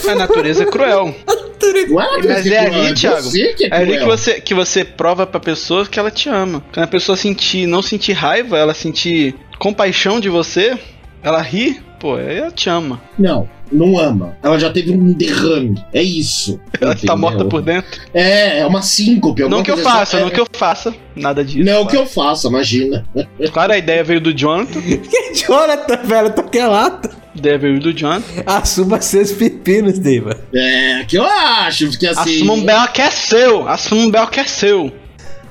[0.10, 1.14] A natureza é cruel.
[1.90, 3.30] Não é Mas é, é ali, Thiago.
[3.36, 6.64] É, é ali que você, que você prova pra pessoa que ela te ama.
[6.74, 10.78] Quando a pessoa sentir, não sentir raiva, ela sentir compaixão de você,
[11.28, 13.02] ela ri, pô, ela te ama.
[13.20, 14.38] Não, não ama.
[14.42, 15.78] Ela já teve um derrame.
[15.92, 16.58] É isso.
[16.80, 18.00] Ela tá morta por dentro?
[18.14, 19.44] É, é uma síncope.
[19.44, 20.32] Não que eu faça, não é...
[20.32, 20.96] que eu faça.
[21.16, 21.66] Nada disso.
[21.66, 21.88] Não claro.
[21.90, 23.06] que eu faça, imagina.
[23.52, 24.80] Claro, a ideia veio do Jonathan.
[24.82, 26.34] que Jonathan, velho?
[26.34, 27.10] Tô que lata.
[27.36, 28.44] Ideia veio do Jonathan.
[28.46, 30.40] Assuma seus pepinos, Deva.
[30.54, 32.38] É, que eu acho, porque assim.
[32.38, 33.68] Assuma um belo que é seu.
[33.68, 34.94] Assuma um belo que é seu.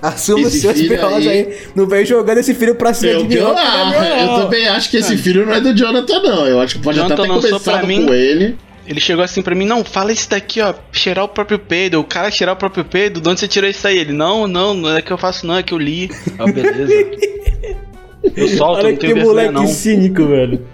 [0.00, 1.56] Assuma os seus aí, aí.
[1.74, 3.34] Não vem jogando esse filho pra cima eu, de mim.
[3.34, 5.18] Eu, é eu também acho que esse ah.
[5.18, 6.46] filho não é do Jonathan, não.
[6.46, 8.56] Eu acho que pode Jonathan até ter começado mim, com ele.
[8.86, 11.98] Ele chegou assim pra mim, não, fala isso daqui, ó, cheirar o próprio peido.
[11.98, 13.98] O cara cheirar o próprio peido, de onde você tirou isso aí?
[13.98, 16.10] Ele, não, não, não é que eu faço, não, é que eu li.
[16.38, 16.92] Ah, beleza.
[18.34, 20.66] Eu solto, Olha não tenho que moleque cínico, velho.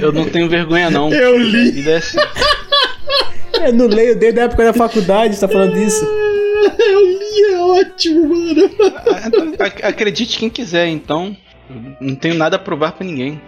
[0.00, 1.12] Eu não tenho vergonha, não.
[1.12, 1.86] Eu li.
[1.88, 2.18] É assim.
[3.66, 6.06] Eu não leio desde a época da faculdade, você tá falando disso.
[7.76, 8.70] É ótimo, mano.
[9.60, 11.36] Ac- Acredite quem quiser, então.
[12.00, 13.40] Não tenho nada a provar pra ninguém.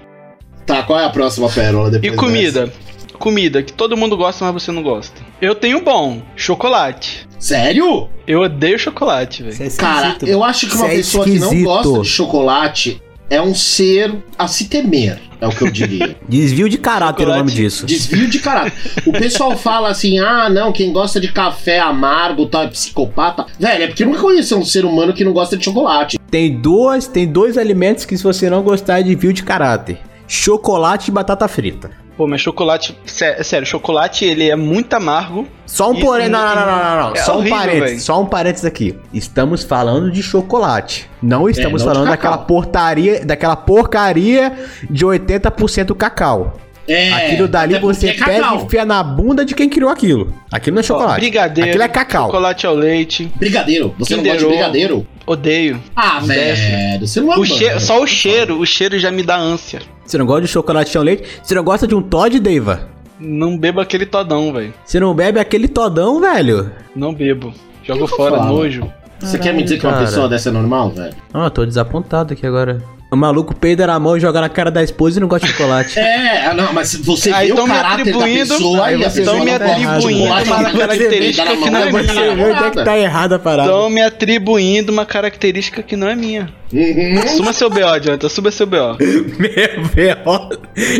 [0.65, 2.73] Tá, qual é a próxima pérola E depois comida?
[3.19, 5.21] Comida que todo mundo gosta, mas você não gosta.
[5.41, 7.27] Eu tenho bom, chocolate.
[7.27, 7.41] dessa?
[7.41, 8.09] Sério?
[8.27, 9.57] Eu odeio chocolate, velho.
[9.62, 13.55] É Cara, eu acho que uma é pessoa que não gosta de chocolate é um
[13.55, 16.17] ser a se temer, é o que eu diria.
[16.29, 17.87] Desvio de caráter é o nome disso.
[17.87, 18.73] Desvio de caráter.
[19.05, 23.47] O pessoal fala assim: ah, não, quem gosta de café amargo tal é psicopata.
[23.59, 26.19] Velho, é porque eu nunca conheci um ser humano que não gosta de chocolate.
[26.31, 29.99] Tem duas, tem dois alimentos que se você não gostar é desvio de caráter.
[30.29, 32.06] Chocolate e batata frita.
[32.16, 32.96] Pô, mas chocolate.
[33.05, 35.46] sé- Sério, chocolate ele é muito amargo.
[35.66, 36.29] Só um porém.
[36.29, 37.12] Não, não- não, não, não, não.
[37.14, 37.88] é Só um horrível, parênteses.
[37.90, 38.00] velho.
[38.00, 38.98] Só um parênteses aqui.
[39.12, 41.11] Estamos falando de chocolate.
[41.22, 44.52] Não estamos não de falando daquela portaria, daquela porcaria
[44.88, 46.55] de 80% cacau.
[46.88, 47.12] É.
[47.12, 50.33] aquilo dali você é pega e enfia na bunda de quem criou aquilo.
[50.53, 51.20] Aquilo não é chocolate.
[51.20, 51.68] brigadeiro.
[51.70, 52.27] Aquilo é cacau.
[52.27, 53.31] Chocolate ao leite.
[53.37, 53.94] Brigadeiro.
[53.99, 55.07] Você não Kinder gosta de brigadeiro?
[55.27, 55.81] Odeio.
[55.96, 57.01] Ah, Não velho.
[57.07, 57.46] Você não é O humano.
[57.55, 59.81] che- só o cheiro, o cheiro já me dá ânsia.
[60.05, 61.25] Você não gosta de chocolate ao leite?
[61.42, 62.88] Você não gosta de um Todd, Deiva?
[63.18, 64.72] Não bebo aquele todão, velho.
[64.85, 66.70] Você não bebe aquele todão, velho?
[66.94, 67.53] Não bebo.
[67.83, 68.87] Jogo fora, nojo.
[69.18, 70.05] Você quer me dizer que uma Cara.
[70.05, 71.14] pessoa dessa é normal, velho?
[71.33, 72.83] Ah, tô desapontado aqui agora.
[73.09, 75.53] O maluco peida na mão e joga na cara da esposa e não gosta de
[75.53, 75.97] chocolate.
[76.16, 79.11] É, ah, não, mas você Aí vê o caráter da atribuindo- pessoa aí e a
[79.11, 82.33] você pessoa me atribuindo uma característica que não é minha.
[82.33, 83.69] Onde é que tá errada a parada.
[83.71, 86.53] Estão me atribuindo uma característica que não é minha.
[86.73, 87.21] Uhum.
[87.25, 88.29] Assuma seu BO, Jonathan.
[88.29, 88.97] Suba seu BO.
[88.99, 90.59] Meu Deus,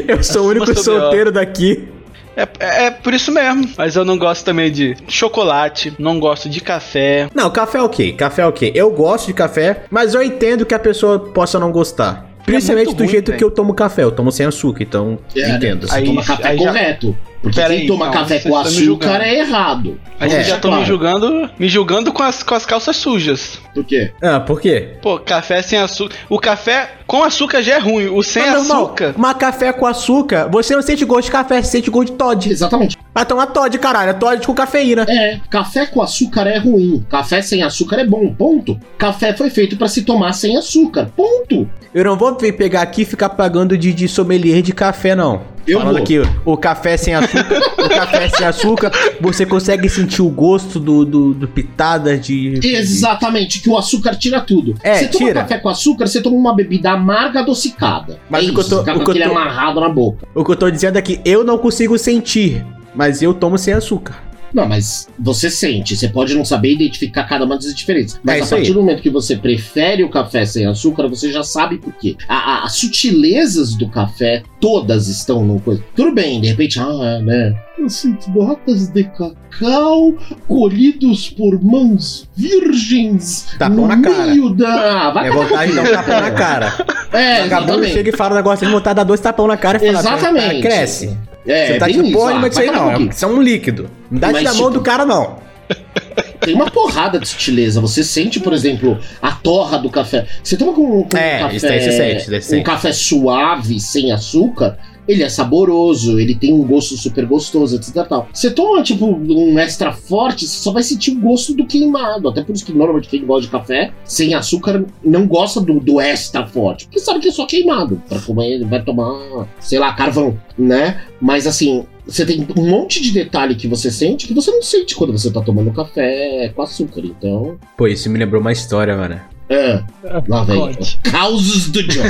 [0.09, 1.89] eu sou o único solteiro daqui.
[2.37, 3.69] É, é, é por isso mesmo.
[3.77, 7.29] Mas eu não gosto também de chocolate, não gosto de café.
[7.35, 8.73] Não, café é ok, café é ok.
[8.75, 12.36] Eu gosto de café, mas eu entendo que a pessoa possa não gostar.
[12.47, 13.39] Principalmente muito do ruim, jeito velho.
[13.39, 14.05] que eu tomo café.
[14.05, 15.87] Eu tomo sem açúcar, então É, entendo.
[15.89, 17.17] Você Aí- toma café aí já- correto.
[17.43, 20.01] Porque Pera quem aí, toma não, café com açúcar é errado.
[20.19, 20.83] Aí É, vocês já estão claro.
[20.83, 23.61] me julgando, me julgando com as, com as calças sujas.
[23.73, 24.11] Por quê?
[24.21, 24.95] Ah, por quê?
[25.01, 26.15] Pô, café sem açúcar.
[26.29, 28.09] O café com açúcar já é ruim.
[28.09, 29.15] O sem Mas, açúcar.
[29.17, 32.51] Mas café com açúcar, você não sente gosto de café, você sente gosto de Todd.
[32.51, 32.97] Exatamente.
[33.17, 34.11] Vai tomar Todd, caralho.
[34.11, 35.07] É Todd com cafeína.
[35.09, 37.03] É, café com açúcar é ruim.
[37.09, 38.79] Café sem açúcar é bom, ponto.
[38.99, 41.67] Café foi feito pra se tomar sem açúcar, ponto.
[41.95, 45.41] Eu não vou pegar aqui e ficar pagando de, de sommelier de café, não.
[45.67, 46.03] Eu Falando vou.
[46.03, 51.05] aqui, o café sem açúcar, o café sem açúcar, você consegue sentir o gosto do,
[51.05, 52.61] do, do pitada de...
[52.63, 54.75] Exatamente, que o açúcar tira tudo.
[54.83, 55.41] É, você toma tira.
[55.41, 58.19] café com açúcar, você toma uma bebida amarga adocicada.
[58.31, 60.29] Mas é o que eu tô- o que eu tô- amarrado na boca.
[60.35, 62.65] O que eu tô dizendo é que eu não consigo sentir,
[62.97, 64.25] mas eu tomo sem açúcar.
[64.55, 68.19] Não, mas você sente, você pode não saber identificar cada uma das diferenças.
[68.23, 68.61] Mas É a isso aí.
[68.61, 72.17] partir do momento que você prefere o café sem açúcar, você já sabe por quê.
[72.27, 75.83] A- a- as sutilezas do café, todas estão no coisa.
[75.95, 77.55] Tudo bem, de repente, ah, né?
[77.79, 80.15] Eu sinto notas de cacau
[80.49, 84.27] colhidos por mãos virgens Tapão no na cara.
[84.27, 84.69] meio da.
[85.09, 86.73] Ah, vai É vontade de dar um tapão na cara.
[87.13, 87.93] É, exatamente.
[87.93, 89.99] chega e fala um negócio de vontade de dar dois tapão na cara e fala,
[89.99, 90.47] Exatamente.
[90.47, 91.19] "Cara, cresce.
[91.47, 93.41] É, Você tá tipo, isso, porra, ah, mas isso aí não, é- isso é um
[93.43, 93.91] líquido.
[94.11, 95.37] Não dá Mas, na mão tipo, do cara, não.
[96.41, 97.81] Tem uma porrada de sutileza.
[97.81, 100.27] Você sente, por exemplo, a torra do café.
[100.43, 101.57] Você toma com, com É, um café.
[101.57, 102.65] isso aí você sente, isso aí você um sente.
[102.65, 104.79] café suave, sem açúcar.
[105.09, 108.07] Ele é saboroso, ele tem um gosto super gostoso, etc.
[108.07, 108.29] Tal.
[108.33, 112.29] Você toma, tipo, um extra forte, você só vai sentir o gosto do queimado.
[112.29, 116.01] Até por isso que normalmente quem gosta de café sem açúcar não gosta do, do
[116.01, 116.87] extra forte.
[116.87, 118.03] Porque sabe que é só queimado.
[118.09, 121.03] Pra comer, ele vai tomar, sei lá, carvão, né?
[121.21, 124.95] Mas assim, você tem um monte de detalhe que você sente que você não sente
[124.95, 127.01] quando você tá tomando café com açúcar.
[127.05, 127.59] Então.
[127.77, 129.21] Pô, isso me lembrou uma história, mano.
[129.49, 129.81] É.
[130.29, 130.77] Lá vem.
[131.05, 132.03] Causos do John.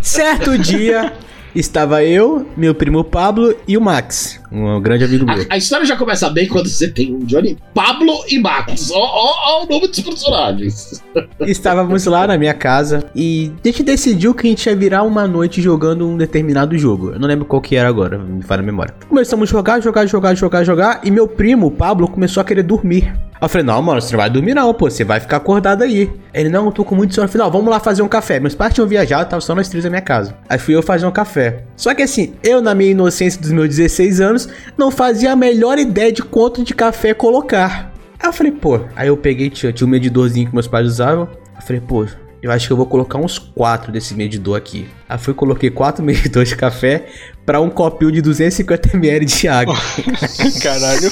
[0.00, 1.12] Certo dia,
[1.54, 5.46] estava eu, meu primo Pablo e o Max, um grande amigo meu.
[5.50, 8.90] A, a história já começa bem quando você tem um Johnny, Pablo e Max.
[8.92, 11.02] Ó, ó, ó o nome dos personagens.
[11.40, 15.26] Estávamos lá na minha casa e a gente decidiu que a gente ia virar uma
[15.26, 17.10] noite jogando um determinado jogo.
[17.10, 18.94] Eu não lembro qual que era agora, me fala a memória.
[19.08, 22.62] Começamos a jogar, jogar, jogar, jogar, jogar e meu primo, o Pablo, começou a querer
[22.62, 23.12] dormir.
[23.40, 26.10] Eu falei, não, mano, você não vai dormir não, pô, você vai ficar acordado aí.
[26.34, 27.26] Ele, não, eu tô com muito sono.
[27.26, 28.40] Eu falei, não, vamos lá fazer um café.
[28.40, 30.36] Meus pais tinham viajado, tava só nós três na minha casa.
[30.48, 31.64] Aí fui eu fazer um café.
[31.76, 35.78] Só que assim, eu na minha inocência dos meus 16 anos, não fazia a melhor
[35.78, 37.92] ideia de quanto de café colocar.
[38.18, 41.28] Aí eu falei, pô, aí eu peguei, tinha, tinha um medidorzinho que meus pais usavam.
[41.54, 42.06] Eu falei, pô,
[42.42, 44.88] eu acho que eu vou colocar uns quatro desse medidor aqui.
[45.08, 47.06] Aí fui coloquei quatro medidores de café
[47.48, 49.74] pra um copinho de 250ml de água.
[50.62, 51.10] Caralho.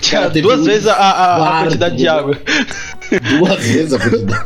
[0.00, 2.38] Tinha duas vezes a, a- a quantidade de água.
[3.38, 4.44] Duas vezes a quantidade.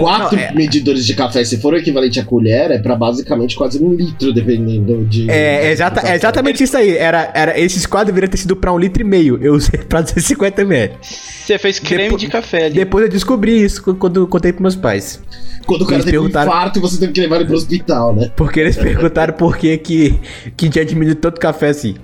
[0.00, 3.56] Quatro Não, é- medidores de café, se for o equivalente à colher, é pra basicamente
[3.56, 5.30] quase um litro, dependendo de.
[5.30, 6.96] É, é exata, é exatamente isso aí.
[6.96, 9.38] Era, era, esses quadros deveriam ter sido pra um litro e meio.
[9.42, 10.94] Eu usei pra 250 ml.
[11.00, 12.74] Você fez creme Depo- de café ali.
[12.74, 15.20] Depois eu descobri isso quando- contei pros meus pais.
[15.66, 17.54] Quando o cara Eles teve um perguntaram- infarto e você teve que levar ele pro
[17.56, 18.30] hospital, né?
[18.36, 20.18] Porque eles perguntaram por que que,
[20.56, 21.94] que tinha diminuído tanto café assim.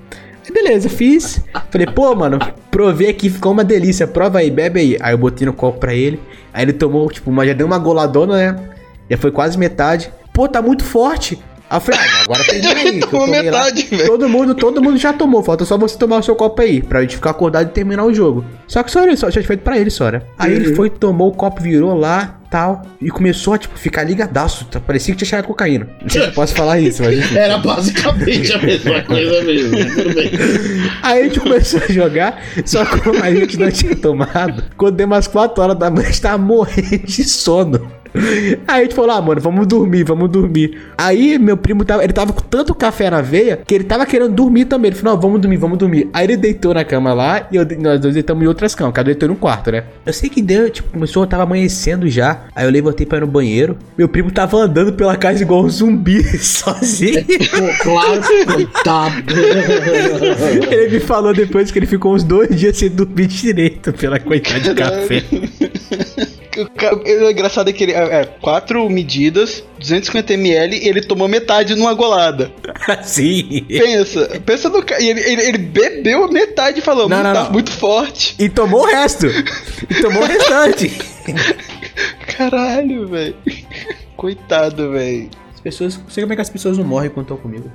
[0.52, 1.40] Beleza, fiz.
[1.70, 2.38] Falei, pô, mano,
[2.70, 4.06] provei aqui, ficou uma delícia.
[4.06, 4.96] Prova aí, bebe aí.
[5.00, 6.20] Aí eu botei no copo pra ele.
[6.52, 8.68] Aí ele tomou, tipo, uma, já deu uma goladona, né?
[9.10, 10.12] Já foi quase metade.
[10.32, 11.38] Pô, tá muito forte.
[11.70, 13.00] Aí eu falei, ah, agora termina aí.
[13.10, 14.06] Tomou metade, velho.
[14.06, 15.42] Todo mundo, todo mundo já tomou.
[15.42, 16.80] Falta só você tomar o seu copo aí.
[16.80, 18.44] Pra gente ficar acordado e terminar o jogo.
[18.66, 20.22] Só que só ele, só tinha feito pra ele, só, né?
[20.38, 22.82] Aí ele foi, tomou o copo, virou lá, tal.
[23.00, 24.64] E começou a, tipo, ficar ligadaço.
[24.66, 24.80] tá?
[24.80, 25.88] Parecia que tinha cheirado cocaína.
[26.02, 27.36] Não sei se eu posso falar isso, mas enfim.
[27.38, 29.70] Era basicamente a mesma coisa mesmo.
[29.70, 30.30] Bem.
[31.02, 34.96] Aí a gente começou a jogar, só que como a gente não tinha tomado, quando
[34.96, 37.90] deu umas 4 horas da manhã, a gente tava morrendo de sono.
[38.66, 40.78] Aí a gente falou, ah, mano, vamos dormir, vamos dormir.
[40.96, 44.32] Aí meu primo tava, ele tava com tanto café na veia que ele tava querendo
[44.34, 44.90] dormir também.
[44.90, 46.08] Ele falou, não, vamos dormir, vamos dormir.
[46.12, 49.06] Aí ele deitou na cama lá e eu- nós dois deitamos em outras camas, cada
[49.08, 49.84] um deitou em um quarto, né?
[50.04, 52.44] Eu sei que deu, tipo, começou, tava amanhecendo já.
[52.54, 53.76] Aí eu levantei pra ir no banheiro.
[53.96, 57.24] Meu primo tava andando pela casa igual um zumbi, sozinho.
[57.24, 59.14] Pô, claro, coitado.
[60.70, 64.64] Ele me falou depois que ele ficou uns dois dias sem dormir direito pela quantidade
[64.64, 65.22] de café.
[66.62, 67.92] O O engraçado é que ele.
[67.92, 72.50] É, é, quatro medidas, 250 ml, e ele tomou metade numa golada.
[72.88, 73.64] Assim.
[73.68, 75.02] Pensa, pensa no cara.
[75.02, 77.52] Ele, ele, ele bebeu a metade e falou, Não, "Hum, não, tá não.
[77.52, 78.34] muito forte.
[78.38, 79.26] E tomou o resto.
[79.28, 80.90] E tomou o restante.
[82.36, 83.34] Caralho, velho.
[84.16, 85.28] Coitado, velho.
[85.54, 85.96] As pessoas.
[85.98, 87.70] Não sei como é que as pessoas não morrem quando estão comigo.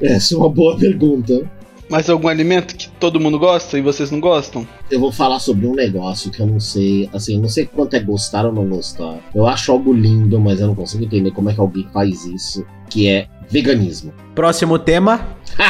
[0.00, 1.50] Essa é uma boa pergunta.
[1.90, 4.66] Mas algum alimento que todo mundo gosta e vocês não gostam?
[4.90, 8.00] Eu vou falar sobre um negócio que eu não sei, assim, não sei quanto é
[8.00, 9.18] gostar ou não gostar.
[9.34, 12.66] Eu acho algo lindo, mas eu não consigo entender como é que alguém faz isso,
[12.90, 14.12] que é veganismo.
[14.34, 15.26] Próximo tema.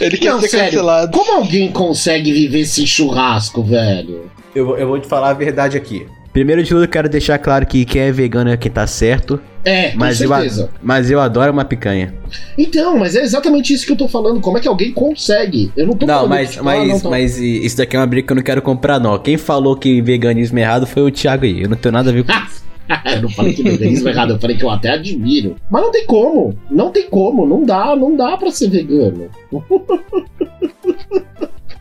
[0.00, 1.12] Ele quer Não, ser sério, cancelado.
[1.12, 4.30] como alguém consegue viver sem churrasco, velho?
[4.54, 6.06] Eu, vou- eu vou te falar a verdade aqui.
[6.32, 9.40] Primeiro de tudo, eu quero deixar claro que quem é vegano é quem tá certo.
[9.64, 10.70] É, com Mas eu, certeza.
[10.74, 12.14] a- mas eu adoro uma picanha.
[12.58, 14.40] Então, mas é exatamente isso que eu tô falando.
[14.40, 15.72] Como é que alguém consegue?
[15.76, 17.98] Eu não tô Não, falando mas, tipo, ah, mas, não, tá- mas isso daqui é
[18.00, 19.18] uma briga que eu não quero comprar, não.
[19.18, 21.62] Quem falou que veganismo é errado foi o Thiago aí.
[21.62, 22.62] Eu não tenho nada a ver com isso.
[23.16, 25.56] eu não falei que veganismo é errado, eu falei que eu até admiro.
[25.70, 26.58] Mas não tem como.
[26.70, 27.46] Não tem como.
[27.46, 29.28] Não dá, não dá pra ser vegano.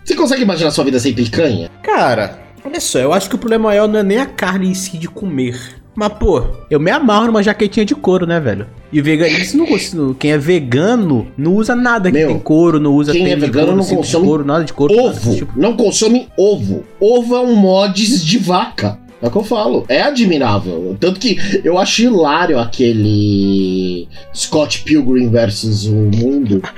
[0.04, 1.70] Você consegue imaginar sua vida sem picanha?
[1.82, 4.74] Cara, olha só, eu acho que o problema maior não é nem a carne em
[4.74, 5.58] si de comer.
[5.96, 8.66] Mas, pô, eu me amarro numa jaquetinha de couro, né, velho?
[8.92, 10.14] E veganismo não.
[10.14, 13.68] Quem é vegano não usa nada que Meu, tem couro, não usa quem é vegano
[13.68, 14.94] couro, não consome couro, nada de couro.
[14.94, 15.36] Ovo.
[15.36, 15.60] tipo.
[15.60, 16.84] Não consome ovo.
[17.00, 19.00] Ovo é um mods de vaca.
[19.24, 19.86] É o que eu falo.
[19.88, 20.98] É admirável.
[21.00, 24.06] Tanto que eu acho hilário aquele
[24.36, 26.62] Scott Pilgrim versus o mundo.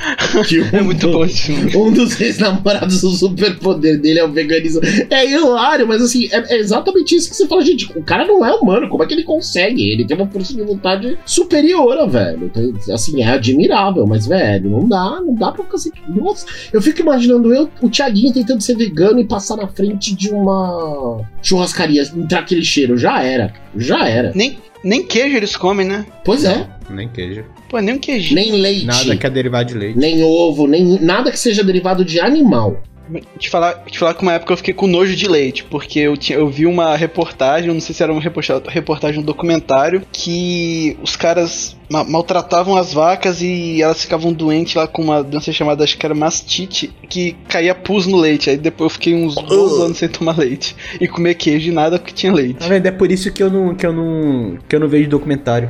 [0.48, 1.76] Que um, É muito bom esse filme.
[1.78, 4.82] um dos ex-namorados, o superpoder dele é o veganismo.
[5.10, 7.90] É hilário, mas assim, é, é exatamente isso que você fala, gente.
[7.98, 8.90] O cara não é humano.
[8.90, 9.92] Como é que ele consegue?
[9.92, 12.52] Ele tem uma força de vontade superior, velho.
[12.54, 15.92] Então, assim, é admirável, mas, velho, não dá, não dá pra assim.
[16.08, 20.30] Nossa, eu fico imaginando eu, o Thiaguinho tentando ser vegano e passar na frente de
[20.30, 22.04] uma churrascaria,
[22.36, 22.98] entrar aquele cheiro.
[22.98, 23.54] Já era.
[23.76, 24.32] Já era.
[24.36, 26.06] Nem, nem queijo eles comem, né?
[26.24, 26.68] Pois é.
[26.90, 27.46] Nem queijo.
[27.70, 28.36] Pô, nem um queijinho.
[28.36, 28.86] Nem leite.
[28.86, 29.98] Nada que é derivado de leite.
[29.98, 32.84] Nem ovo, nem nada que seja derivado de animal.
[33.38, 36.18] Te falar, te falar que uma época eu fiquei com nojo de leite, porque eu,
[36.18, 40.98] tinha, eu vi uma reportagem, não sei se era uma reporta- reportagem, um documentário, que
[41.04, 45.84] os caras ma- maltratavam as vacas e elas ficavam doentes lá com uma doença chamada,
[45.84, 48.50] acho que era mastite, que caía pus no leite.
[48.50, 50.76] Aí depois eu fiquei uns bons anos sem tomar leite.
[51.00, 52.60] E comer queijo e nada porque tinha leite.
[52.60, 52.86] Tá vendo?
[52.88, 55.70] É por isso que eu não, que eu não, que eu não vejo documentário.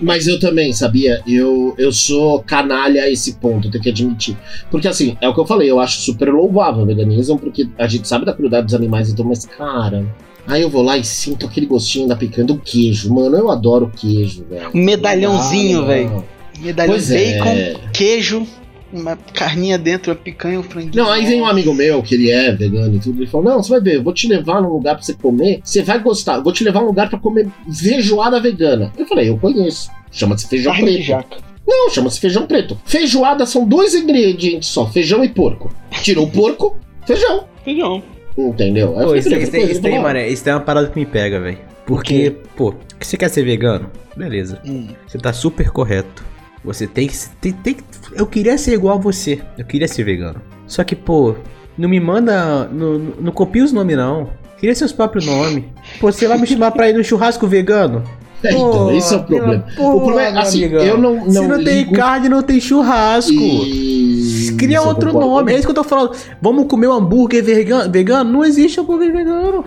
[0.00, 1.22] Mas eu também, sabia?
[1.26, 4.36] Eu, eu sou canalha a esse ponto, tenho que admitir.
[4.70, 7.86] Porque assim, é o que eu falei, eu acho super louvável o veganismo, porque a
[7.86, 10.04] gente sabe da crueldade dos animais, então, mas cara.
[10.46, 13.12] Aí eu vou lá e sinto aquele gostinho da picanha do queijo.
[13.12, 14.70] Mano, eu adoro queijo, velho.
[14.72, 16.24] Medalhãozinho, Ah, velho.
[16.60, 17.38] Medalhão Pois é.
[17.38, 18.46] bacon, queijo,
[18.92, 21.04] uma carninha dentro, uma picanha, um franguinho.
[21.04, 23.62] Não, aí vem um amigo meu, que ele é vegano e tudo, ele falou: Não,
[23.62, 26.36] você vai ver, eu vou te levar num lugar pra você comer, você vai gostar,
[26.36, 28.92] eu vou te levar num lugar pra comer feijoada vegana.
[28.98, 29.90] Eu falei: Eu conheço.
[30.10, 31.06] Chama-se feijão Carne de preto.
[31.08, 31.36] jaca.
[31.66, 32.78] Não, chama-se feijão preto.
[32.84, 35.74] Feijoada são dois ingredientes só: feijão e porco.
[36.02, 37.44] Tirou o porco, feijão.
[37.64, 38.02] Feijão.
[38.38, 38.92] Entendeu?
[38.92, 40.60] Pô, isso, aí- "Beleza, isso, aí- isso aí, vamos lá." mano, isso aí é uma
[40.60, 41.58] parada que me pega, velho.
[41.86, 43.90] Porque, pô, que você quer ser vegano?
[44.16, 44.60] Beleza.
[44.66, 44.88] Hum.
[45.06, 46.24] Você tá super correto.
[46.66, 47.16] Você tem que.
[47.40, 49.40] Tem, tem, que- eu queria ser igual a você.
[49.56, 50.42] Eu queria ser vegano.
[50.66, 51.34] Só que, pô,
[51.78, 52.66] Não me manda.
[52.72, 54.28] Não, não copia os nomes, não.
[54.58, 55.64] Cria seus próprios nomes.
[56.00, 58.02] Pô, você vai me chamar pra ir no churrasco vegano?
[58.42, 59.64] É, então, esse é o problema.
[59.78, 63.32] o problema é assim, eu não, não Se não tem ligo carne, não tem churrasco.
[63.32, 64.54] e...
[64.58, 65.52] Cria outro nome.
[65.52, 66.16] É isso que eu tô falando.
[66.40, 67.90] Vamos comer um hambúrguer vegano?
[67.90, 68.30] vegano?
[68.32, 69.64] Não existe hambúrguer vegano.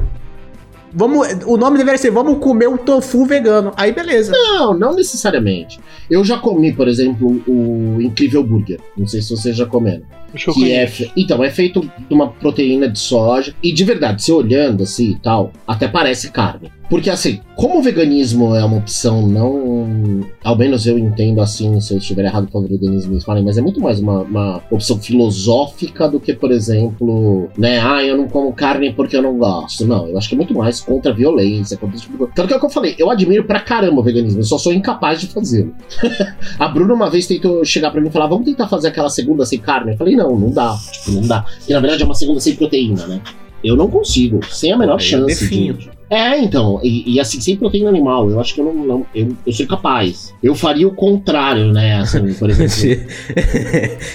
[0.93, 3.71] Vamos, o nome deveria ser Vamos comer um tofu vegano.
[3.75, 4.31] Aí beleza.
[4.31, 5.79] Não, não necessariamente.
[6.09, 8.79] Eu já comi, por exemplo, o Incrível Burger.
[8.97, 10.03] Não sei se vocês já comeram.
[10.33, 13.53] Eu Que é, então, é feito de uma proteína de soja.
[13.63, 16.71] E de verdade, se olhando assim e tal, até parece carne.
[16.89, 20.25] Porque assim, como o veganismo é uma opção não.
[20.43, 23.57] Ao menos eu entendo assim, se eu estiver errado com o veganismo, me falem, mas
[23.57, 27.79] é muito mais uma, uma opção filosófica do que, por exemplo, né?
[27.79, 29.85] Ah, eu não como carne porque eu não gosto.
[29.85, 32.33] Não, eu acho que é muito mais contra a violência, contra esse tipo de coisa.
[32.33, 34.57] Tanto que é o que eu falei, eu admiro pra caramba o veganismo, eu só
[34.57, 35.73] sou incapaz de fazê-lo.
[36.57, 39.45] A Bruna uma vez tentou chegar pra mim e falar: vamos tentar fazer aquela segunda
[39.45, 39.91] sem carne?
[39.91, 40.75] Eu falei: não, não dá.
[40.91, 41.45] Tipo, não dá.
[41.65, 43.21] Que na verdade é uma segunda sem proteína, né?
[43.63, 45.43] Eu não consigo, sem a menor eu chance.
[45.43, 45.73] definho.
[45.73, 45.98] De...
[46.09, 48.73] É, então, e, e assim, sem proteína animal, eu acho que eu não.
[48.73, 50.33] não eu, eu sou capaz.
[50.41, 51.97] Eu faria o contrário, né?
[51.99, 53.05] Assim, por exemplo.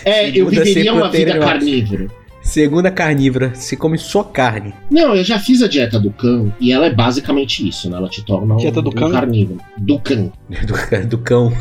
[0.04, 1.48] é, eu viveria uma vida animal.
[1.50, 2.08] carnívora.
[2.42, 3.52] Segunda carnívora.
[3.54, 4.74] Você come só carne.
[4.90, 7.96] Não, eu já fiz a dieta do cão e ela é basicamente isso, né?
[7.96, 9.10] Ela te torna um, Dieta do um cão?
[9.10, 9.60] carnívoro.
[9.78, 10.30] Do cão.
[10.66, 11.52] Do, do cão.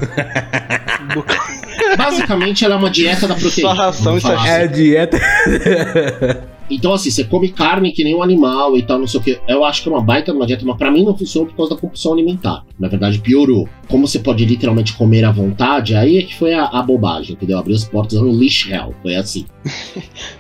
[1.98, 3.70] Basicamente, ela é uma dieta da proteína.
[3.70, 4.48] Só ração e sachê.
[4.50, 5.18] É a dieta.
[6.70, 9.40] Então, assim, você come carne que nem um animal e tal, não sei o que.
[9.48, 11.76] Eu acho que é uma baita uma dieta, mas pra mim não funcionou por causa
[11.76, 12.66] da compulsão alimentar.
[12.80, 13.68] Na verdade, piorou.
[13.88, 17.58] Como você pode literalmente comer à vontade, aí é que foi a, a bobagem, entendeu?
[17.58, 18.94] Abriu as portas no lixo hell.
[19.02, 19.46] Foi assim.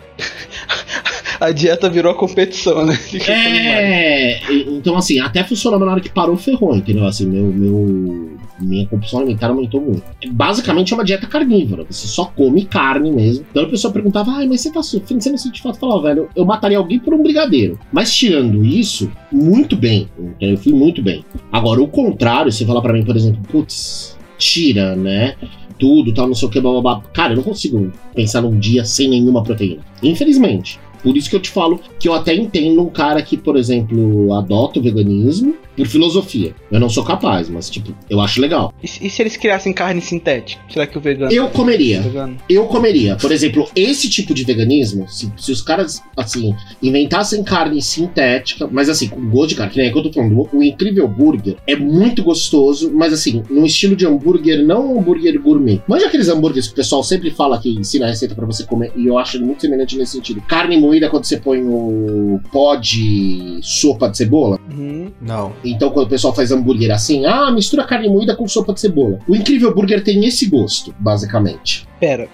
[1.39, 2.97] A dieta virou a competição, né?
[3.27, 7.05] É, então assim, até funcionou na hora que parou, ferrou, entendeu?
[7.05, 10.03] Assim, meu, meu, minha compulsão alimentar aumentou muito.
[10.31, 13.45] Basicamente é uma dieta carnívora, você só come carne mesmo.
[13.49, 15.77] Então a pessoa perguntava, ai, mas você tá sofrendo, você não sente falta?
[15.77, 17.79] Eu falava, velho, eu mataria alguém por um brigadeiro.
[17.91, 20.55] Mas tirando isso, muito bem, entendeu?
[20.55, 21.23] Eu fui muito bem.
[21.51, 25.35] Agora, o contrário, você falar pra mim, por exemplo, putz, tira, né?
[25.79, 27.01] Tudo, tal, não sei o que, blá, blá, blá.
[27.13, 29.81] Cara, eu não consigo pensar num dia sem nenhuma proteína.
[30.01, 30.79] Infelizmente.
[31.03, 34.33] Por isso que eu te falo que eu até entendo um cara que, por exemplo,
[34.33, 36.53] adota o veganismo por filosofia.
[36.71, 38.71] Eu não sou capaz, mas, tipo, eu acho legal.
[38.81, 40.61] E, se- e se eles criassem carne sintética?
[40.69, 41.31] Será que o vegano.
[41.31, 42.01] Eu comeria.
[42.01, 42.37] Vegano?
[42.47, 43.15] Eu comeria.
[43.15, 48.87] Por exemplo, esse tipo de veganismo, se, se os caras, assim, inventassem carne sintética, mas
[48.89, 51.55] assim, com gosto de carne, que nem é que eu tô falando, o Incrível Burger
[51.65, 55.81] é muito gostoso, mas assim, no estilo de hambúrguer, não um hambúrguer gourmet.
[55.87, 58.91] Manja aqueles hambúrgueres que o pessoal sempre fala que ensina a receita pra você comer,
[58.95, 60.41] e eu acho muito semelhante nesse sentido.
[60.47, 64.59] Carne moída quando você põe o pó de sopa de cebola.
[64.71, 65.11] Uhum.
[65.21, 65.53] Não.
[65.63, 69.19] Então, quando o pessoal faz hambúrguer assim, ah, mistura carne moída com sopa de cebola.
[69.27, 71.87] O Incrível Burger tem esse gosto, basicamente.
[72.03, 72.27] Pera,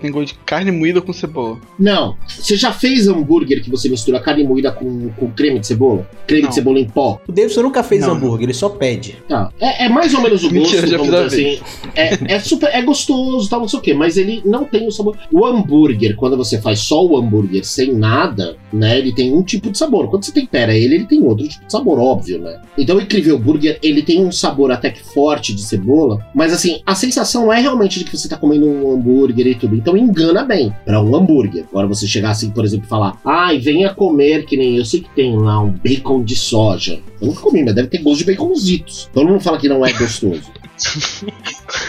[0.00, 1.58] tem gosto de carne moída com cebola.
[1.78, 6.08] Não, você já fez hambúrguer que você mistura carne moída com, com creme de cebola?
[6.26, 6.48] Creme Não.
[6.48, 7.20] de cebola em pó?
[7.28, 9.18] O Davidson nunca fez Não, hambúrguer, ele só pede.
[9.28, 9.50] Tá.
[9.60, 11.62] É, é mais ou menos o gosto, Mentira, já vamos dizer assim.
[11.94, 14.90] É, é super, é gostoso, tal, não sei o quê, mas ele não tem o
[14.90, 15.18] sabor.
[15.30, 19.70] O hambúrguer, quando você faz só o hambúrguer sem nada, né, ele tem um tipo
[19.70, 20.08] de sabor.
[20.08, 22.58] Quando você tempera ele, ele tem outro tipo de sabor, óbvio, né?
[22.78, 26.80] Então o Incrível Burger, ele tem um sabor até que forte de cebola, mas assim,
[26.86, 29.74] a sensação é realmente de que você tá comendo um hambúrguer e tudo.
[29.74, 31.64] Então engana bem pra um hambúrguer.
[31.70, 35.00] Agora você chegar assim, por exemplo, e falar, ai, venha comer, que nem eu sei
[35.00, 37.00] que tem lá um bacon de soja.
[37.20, 39.08] Eu nunca comi, mas deve ter gosto de baconzitos.
[39.12, 40.50] Todo mundo fala que não é gostoso.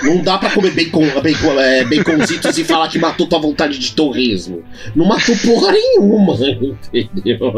[0.04, 3.94] Não dá pra comer bacon, bacon, é, baconzitos e falar que matou tua vontade de
[3.94, 4.64] torresmo.
[4.96, 6.36] Não matou porra nenhuma,
[6.94, 7.52] entendeu?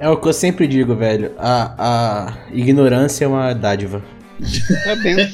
[0.00, 1.32] É o que eu sempre digo, velho.
[1.38, 4.02] A, a ignorância é uma dádiva.
[4.86, 5.16] É bem.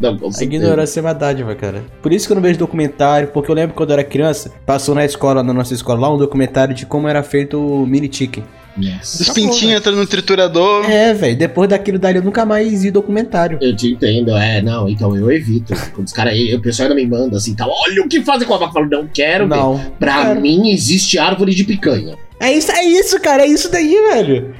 [0.00, 1.82] Não, A ignorância é uma dádiva, cara.
[2.02, 4.94] Por isso que eu não vejo documentário, porque eu lembro quando eu era criança, passou
[4.94, 8.44] na escola, na nossa escola lá, um documentário de como era feito o mini chicken.
[8.76, 9.14] Yes.
[9.14, 9.78] Os Acabou, pintinhos né?
[9.78, 10.90] entrando no triturador.
[10.90, 13.58] É, velho, depois daquilo dali eu nunca mais vi documentário.
[13.60, 15.74] Eu te entendo, é, não, então eu evito.
[15.94, 18.54] Quando os caras, o pessoal ainda me manda assim, tá, olha o que fazem com
[18.54, 18.70] a vaca.
[18.70, 19.46] Eu falo, não quero.
[19.46, 19.78] Não.
[19.98, 20.40] Pra Quero.
[20.40, 22.16] mim existe árvore de picanha.
[22.40, 24.54] É isso, é isso, cara, é isso daí, velho.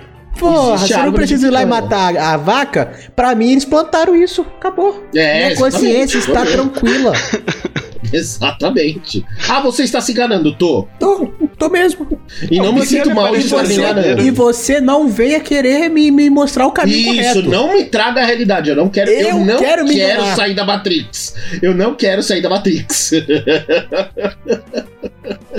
[0.45, 2.93] Porra, Existe você não precisa ir lá e matar a vaca.
[3.17, 4.43] Pra mim, eles plantaram isso.
[4.59, 5.05] Acabou.
[5.15, 7.13] É, Minha consciência está tranquila.
[8.13, 9.25] Exatamente.
[9.49, 10.87] Ah, você está se enganando, tô.
[11.01, 11.27] Tô,
[11.59, 12.07] tô mesmo.
[12.49, 14.23] E não, me Não, sinto me mal de estar me enganando.
[14.23, 17.51] E você não venha querer me, me mostrar o caminho Isso, correto.
[17.51, 18.71] não me traga a realidade.
[18.71, 19.11] Eu não quero.
[19.11, 21.35] Eu, Eu não quero quero, me sair da Matrix.
[21.61, 23.11] Eu não quero sair da Matrix.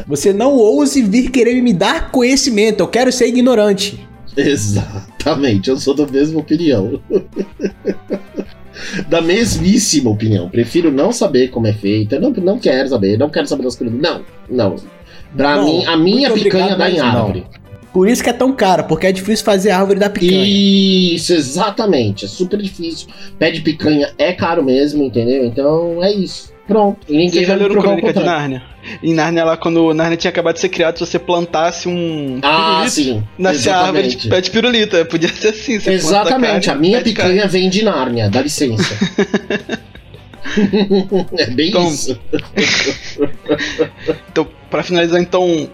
[0.08, 2.82] Você não ouse vir querer me dar conhecimento.
[2.82, 4.08] Eu quero ser ignorante.
[4.46, 7.02] Exatamente, eu sou da mesma opinião.
[9.08, 10.50] da mesmíssima opinião.
[10.50, 12.20] Prefiro não saber como é feita.
[12.20, 13.98] Não, não quero saber, não quero saber das coisas.
[14.00, 14.76] Não, não.
[15.36, 17.20] Pra Não, mim, a minha picanha obrigado, dá em mas não.
[17.20, 17.46] árvore.
[17.94, 20.44] Por isso que é tão caro, porque é difícil fazer a árvore da picanha.
[20.46, 22.26] Isso, exatamente.
[22.26, 23.08] É super difícil.
[23.40, 25.46] Pé de picanha é caro mesmo, entendeu?
[25.46, 26.54] Então é isso.
[26.68, 27.00] Pronto.
[27.08, 28.24] E ninguém Vocês já vai me leram Crônica de.
[28.26, 28.64] Nárnia?
[29.02, 32.84] Em Nárnia, lá, quando Nárnia tinha acabado de ser criado, se você plantasse um Ah,
[32.86, 33.24] pirulito, sim.
[33.38, 35.06] nascia a árvore de pé de pirulita.
[35.06, 35.80] Podia ser assim.
[35.86, 37.34] Exatamente, carne, a minha de carne.
[37.34, 38.96] picanha vem de Nárnia, dá licença.
[41.38, 42.20] é bem Então, isso.
[44.30, 45.70] Então, pra finalizar, então,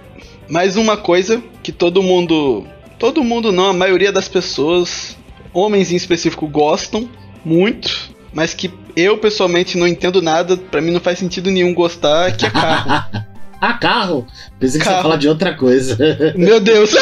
[0.50, 2.66] mais uma coisa que todo mundo.
[2.98, 5.18] Todo mundo não, a maioria das pessoas,
[5.54, 7.10] homens em específico, gostam
[7.44, 12.36] muito, mas que eu pessoalmente não entendo nada, pra mim não faz sentido nenhum gostar,
[12.36, 13.06] que é carro.
[13.62, 14.28] ah, carro?
[14.60, 15.98] Pensei que você ia falar de outra coisa.
[16.36, 16.92] Meu Deus!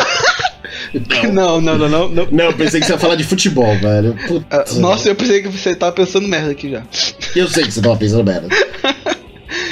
[1.32, 1.62] Não.
[1.62, 2.28] Não, não, não, não.
[2.32, 2.54] não.
[2.54, 4.16] Pensei que você ia falar de futebol, velho.
[4.50, 6.84] Ah, Putz, Nossa, eu pensei que você tava pensando merda aqui já.
[7.36, 8.48] eu sei que você tava pensando merda.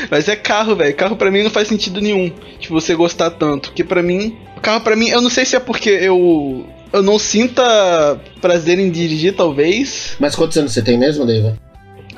[0.10, 0.96] Mas é carro, velho.
[0.96, 2.32] Carro pra mim não faz sentido nenhum.
[2.60, 3.70] Tipo, você gostar tanto.
[3.70, 6.68] Porque pra mim, carro pra mim, eu não sei se é porque eu.
[6.92, 10.16] Eu não sinta prazer em dirigir, talvez.
[10.20, 11.58] Mas quantos anos você tem mesmo, Deva?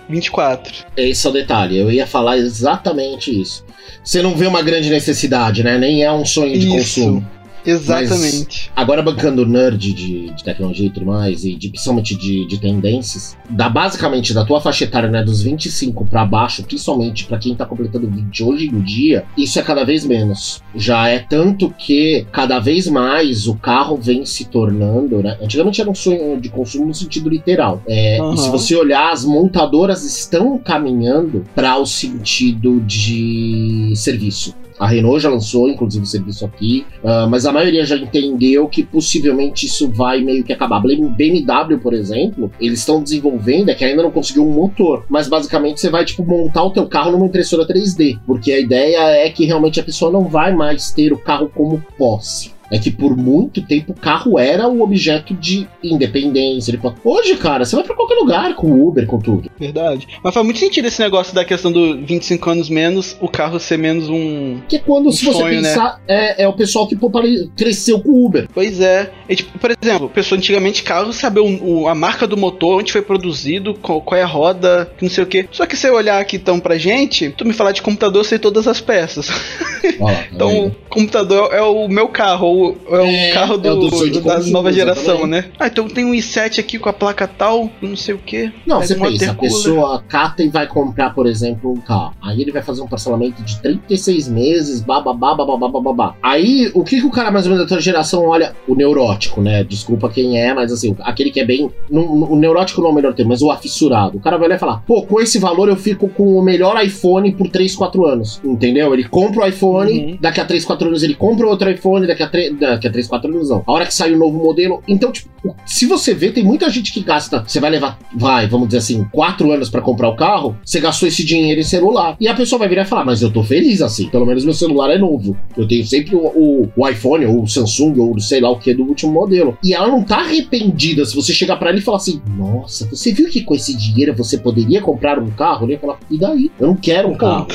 [0.10, 0.74] 24.
[0.98, 3.64] Esse é o detalhe, eu ia falar exatamente isso.
[4.04, 5.78] Você não vê uma grande necessidade, né?
[5.78, 7.02] Nem é um sonho de Isso.
[7.02, 7.30] consumo.
[7.70, 8.72] Exatamente.
[8.76, 13.38] Agora bancando nerd de, de tecnologia e tudo mais, e de, principalmente de, de tendências,
[13.50, 17.66] da basicamente da tua faixa etária, né, dos 25 pra baixo, principalmente pra quem tá
[17.66, 20.62] completando 20 hoje em dia, isso é cada vez menos.
[20.76, 25.38] Já é tanto que cada vez mais o carro vem se tornando, né?
[25.42, 27.82] Antigamente era um sonho de consumo no sentido literal.
[27.88, 28.34] É, Aham.
[28.34, 34.56] E se você olhar, as montadoras estão caminhando para o sentido de serviço.
[34.80, 38.82] A Renault já lançou, inclusive, o serviço aqui, ah, mas a maioria já entendeu que
[38.82, 40.82] possivelmente isso vai meio que acabar.
[40.82, 45.82] BMW, por exemplo, eles estão desenvolvendo, é que ainda não conseguiu um motor, mas basicamente
[45.82, 49.46] você vai tipo montar o teu carro numa impressora 3D, porque a ideia é que
[49.46, 52.52] realmente a pessoa não vai mais ter o carro como posse.
[52.72, 56.80] É que por muito tempo o carro era o objeto de independência.
[57.04, 59.49] Hoje, cara, você vai pra qualquer lugar com Uber, com tudo.
[59.60, 60.08] Verdade.
[60.24, 63.78] Mas faz muito sentido esse negócio da questão do 25 anos menos, o carro ser
[63.78, 64.60] menos um.
[64.68, 65.70] Que é quando, Um se você sonho, né?
[65.70, 67.12] pensar, é, é o pessoal que pô,
[67.56, 68.48] cresceu com Uber.
[68.54, 69.12] Pois é.
[69.28, 72.92] E, tipo, por exemplo, pessoa antigamente carro saber o- o- a marca do motor, onde
[72.92, 75.48] foi produzido, qual, qual é a roda, que não sei o que.
[75.52, 78.26] Só que se eu olhar aqui então pra gente, tu me falar de computador, eu
[78.26, 79.28] sei todas as peças.
[79.28, 79.34] Tá
[80.34, 84.22] Então, o computador é o meu carro, é o É, carro do, é o do
[84.22, 85.48] da consumo, nova geração, exatamente.
[85.48, 85.52] né?
[85.60, 88.52] Ah, então tem um i7 aqui com a placa tal, não sei o que.
[88.66, 92.14] Não, você pensa, pessoa cata e vai comprar, por exemplo, um carro.
[92.22, 96.16] Aí ele vai fazer um parcelamento de 36 meses, bababá, bababá, bababá.
[96.22, 98.56] Aí, o que, que o cara mais ou menos da tua geração olha?
[98.68, 99.64] O neurótico, né?
[99.64, 101.70] Desculpa quem é, mas assim, aquele que é bem.
[101.90, 104.18] não- o neurótico não é o melhor termo, mas o afissurado.
[104.18, 106.82] O cara vai olhar e falar: pô, com esse valor eu fico com o melhor
[106.84, 108.42] iPhone por 3, 4 anos.
[108.44, 108.94] Entendeu?
[108.94, 110.18] Ele compra o iPhone, Uhum.
[110.22, 113.08] daqui a 3, 4 anos ele compra outro iPhone, daqui a 3, daqui a 3
[113.08, 113.64] 4 anos não.
[113.66, 114.82] A hora que sai o novo modelo.
[114.88, 115.30] Então, tipo,
[115.66, 117.44] se você vê, tem muita gente que gasta.
[117.46, 121.08] Você vai levar, vai, vamos dizer assim, 4 anos pra comprar o carro, você gastou
[121.08, 122.16] esse dinheiro em celular.
[122.20, 124.54] E a pessoa vai virar e falar: Mas eu tô feliz assim, pelo menos meu
[124.54, 125.36] celular é novo.
[125.58, 128.74] Eu tenho sempre o, o- o iPhone, ou o Samsung, ou sei lá o que
[128.74, 129.58] do último modelo.
[129.64, 133.12] E ela não tá arrependida se você chegar pra ela e falar assim: Nossa, você
[133.12, 135.66] viu que com esse dinheiro você poderia comprar um carro?
[135.66, 136.52] Ele ia falar: E daí?
[136.60, 137.48] Eu não quero um carro.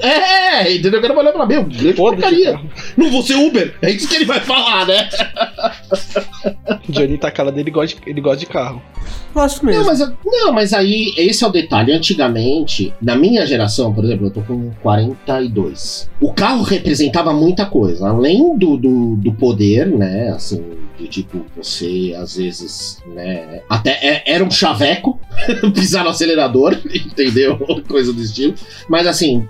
[0.00, 0.98] é, entendeu?
[0.98, 2.60] O cara vai olhar pra mim, grande porcaria.
[2.96, 3.74] Não vou ser Uber.
[3.82, 5.08] É isso que ele vai falar, né?
[6.88, 8.82] Johnny tá calado, ele gosta, de, ele gosta de carro.
[9.34, 9.86] Gosto Não mesmo.
[9.86, 11.92] mas, não, mas aí, esse é o detalhe.
[11.92, 16.10] Antigamente, na minha geração, por exemplo, eu tô com 42.
[16.20, 18.08] O carro representava muita coisa.
[18.08, 20.30] Além do, do, do poder, né?
[20.30, 20.62] Assim,
[20.98, 23.62] de tipo, você às vezes, né?
[23.68, 25.18] Até é- era um chaveco
[25.74, 27.58] pisar no acelerador, entendeu?
[27.88, 28.54] Coisa do estilo.
[28.88, 29.48] Mas assim.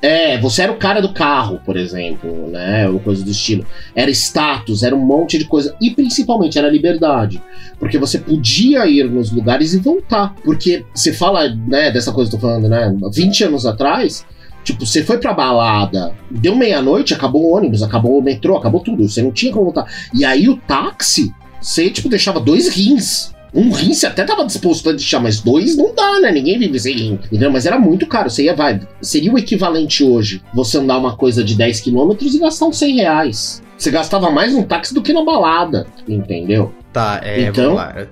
[0.00, 2.88] É, você era o cara do carro, por exemplo, né?
[2.88, 3.66] Ou coisa do estilo.
[3.94, 5.74] Era status, era um monte de coisa.
[5.80, 7.42] E principalmente era liberdade.
[7.78, 10.34] Porque você podia ir nos lugares e voltar.
[10.44, 12.94] Porque você fala, né, dessa coisa que eu tô falando, né?
[13.12, 14.24] 20 anos atrás,
[14.62, 19.08] tipo, você foi pra balada, deu meia-noite, acabou o ônibus, acabou o metrô, acabou tudo.
[19.08, 19.86] Você não tinha como voltar.
[20.14, 23.32] E aí o táxi, você, tipo, deixava dois rins.
[23.54, 26.30] Um rim você até tava disposto a deixar, mas dois não dá, né?
[26.30, 27.12] Ninguém vive sem rim.
[27.24, 27.50] Entendeu?
[27.50, 28.28] Mas era muito caro.
[28.28, 28.80] Você ia, vai.
[29.00, 32.94] Seria o equivalente hoje você andar uma coisa de 10 km e gastar uns 100
[32.96, 33.62] reais.
[33.76, 35.86] Você gastava mais no táxi do que na balada.
[36.06, 36.72] Entendeu?
[36.92, 38.06] Tá, é, Então- vamos lá.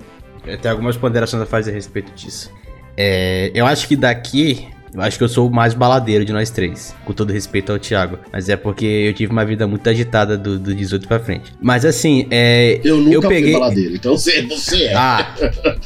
[0.46, 2.50] Eu tenho algumas ponderações a fazer a respeito disso.
[2.96, 6.48] É, eu acho que daqui Eu acho que eu sou o mais baladeiro de nós
[6.48, 8.18] três, com todo respeito ao Thiago.
[8.32, 11.52] Mas é porque eu tive uma vida muito agitada do, do 18 pra frente.
[11.60, 12.80] Mas assim, é.
[12.82, 13.50] Eu nunca eu peguei...
[13.50, 14.94] fui baladeiro, então você, você é.
[14.94, 15.34] Ah,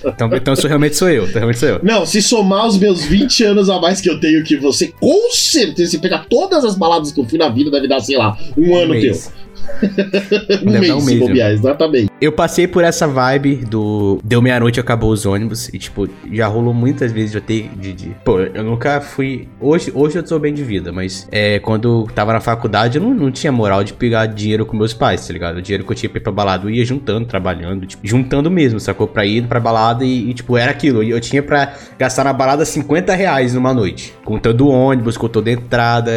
[0.06, 1.80] então, então sou, realmente sou eu, então realmente sou eu.
[1.82, 5.32] Não, se somar os meus 20 anos a mais que eu tenho que você, com
[5.32, 8.38] certeza, se pegar todas as baladas que eu fui na vida, deve dar, sei lá,
[8.56, 9.32] um, ano mês.
[9.80, 10.68] teu.
[10.68, 12.09] um mês, um se mês, bobear, exatamente.
[12.20, 14.20] Eu passei por essa vibe do.
[14.22, 15.70] Deu meia-noite acabou os ônibus.
[15.70, 17.70] E, tipo, já rolou muitas vezes eu ter.
[17.74, 18.08] De, de...
[18.22, 19.48] Pô, eu nunca fui.
[19.58, 23.14] Hoje, hoje eu sou bem de vida, mas é, quando tava na faculdade eu não,
[23.14, 25.56] não tinha moral de pegar dinheiro com meus pais, tá ligado?
[25.56, 28.50] O dinheiro que eu tinha pra ir pra balada eu ia juntando, trabalhando, tipo, juntando
[28.50, 29.08] mesmo, sacou?
[29.08, 31.02] Pra ir pra balada e, e, tipo, era aquilo.
[31.02, 34.14] Eu tinha pra gastar na balada 50 reais numa noite.
[34.26, 36.12] Contando ônibus, contando entrada,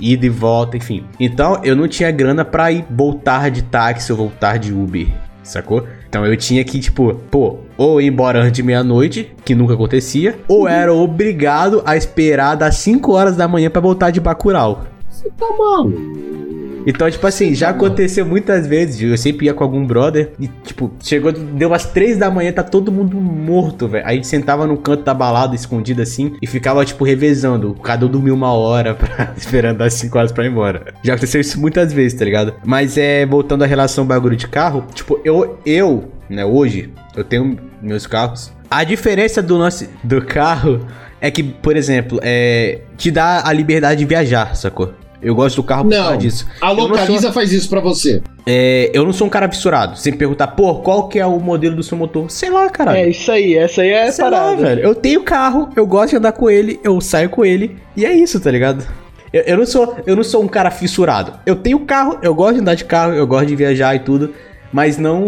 [0.00, 1.04] ida e volta, enfim.
[1.20, 5.08] Então eu não tinha grana pra ir voltar de táxi ou voltar de Uber
[5.42, 5.86] sacou?
[6.08, 10.38] Então eu tinha que, tipo, pô, ou ir embora antes de meia-noite, que nunca acontecia,
[10.46, 14.84] ou era obrigado a esperar das 5 horas da manhã para voltar de Bacurau.
[15.08, 16.41] Você tá maluco?
[16.86, 19.00] Então, tipo assim, já aconteceu muitas vezes.
[19.00, 22.62] Eu sempre ia com algum brother e, tipo, chegou, deu umas três da manhã, tá
[22.62, 24.06] todo mundo morto, velho.
[24.06, 27.74] Aí a gente sentava no canto da balada, escondido assim, e ficava, tipo, revezando.
[27.82, 30.94] Cada um dormia uma hora, pra, esperando as cinco horas pra ir embora.
[31.02, 32.54] Já aconteceu isso muitas vezes, tá ligado?
[32.64, 37.58] Mas é, voltando à relação bagulho de carro, tipo, eu, eu, né, hoje, eu tenho
[37.80, 38.52] meus carros.
[38.70, 40.86] A diferença do nosso, do carro
[41.20, 44.92] é que, por exemplo, é, te dá a liberdade de viajar, sacou?
[45.22, 46.46] Eu gosto do carro por Não, causa disso.
[46.60, 48.20] a Localiza sou- faz isso pra você.
[48.44, 49.96] É, eu não sou um cara fissurado.
[49.98, 52.30] Sem perguntar, pô, qual que é o modelo do seu motor?
[52.30, 52.98] Sei lá, caralho.
[52.98, 54.56] É isso aí, essa aí é Sei lá, parada.
[54.62, 54.82] velho.
[54.82, 58.12] Eu tenho carro, eu gosto de andar com ele, eu saio com ele, e é
[58.12, 58.84] isso, tá ligado?
[59.32, 61.34] Eu, eu não sou, eu não sou um cara fissurado.
[61.46, 64.34] Eu tenho carro, eu gosto de andar de carro, eu gosto de viajar e tudo.
[64.72, 65.20] Mas não,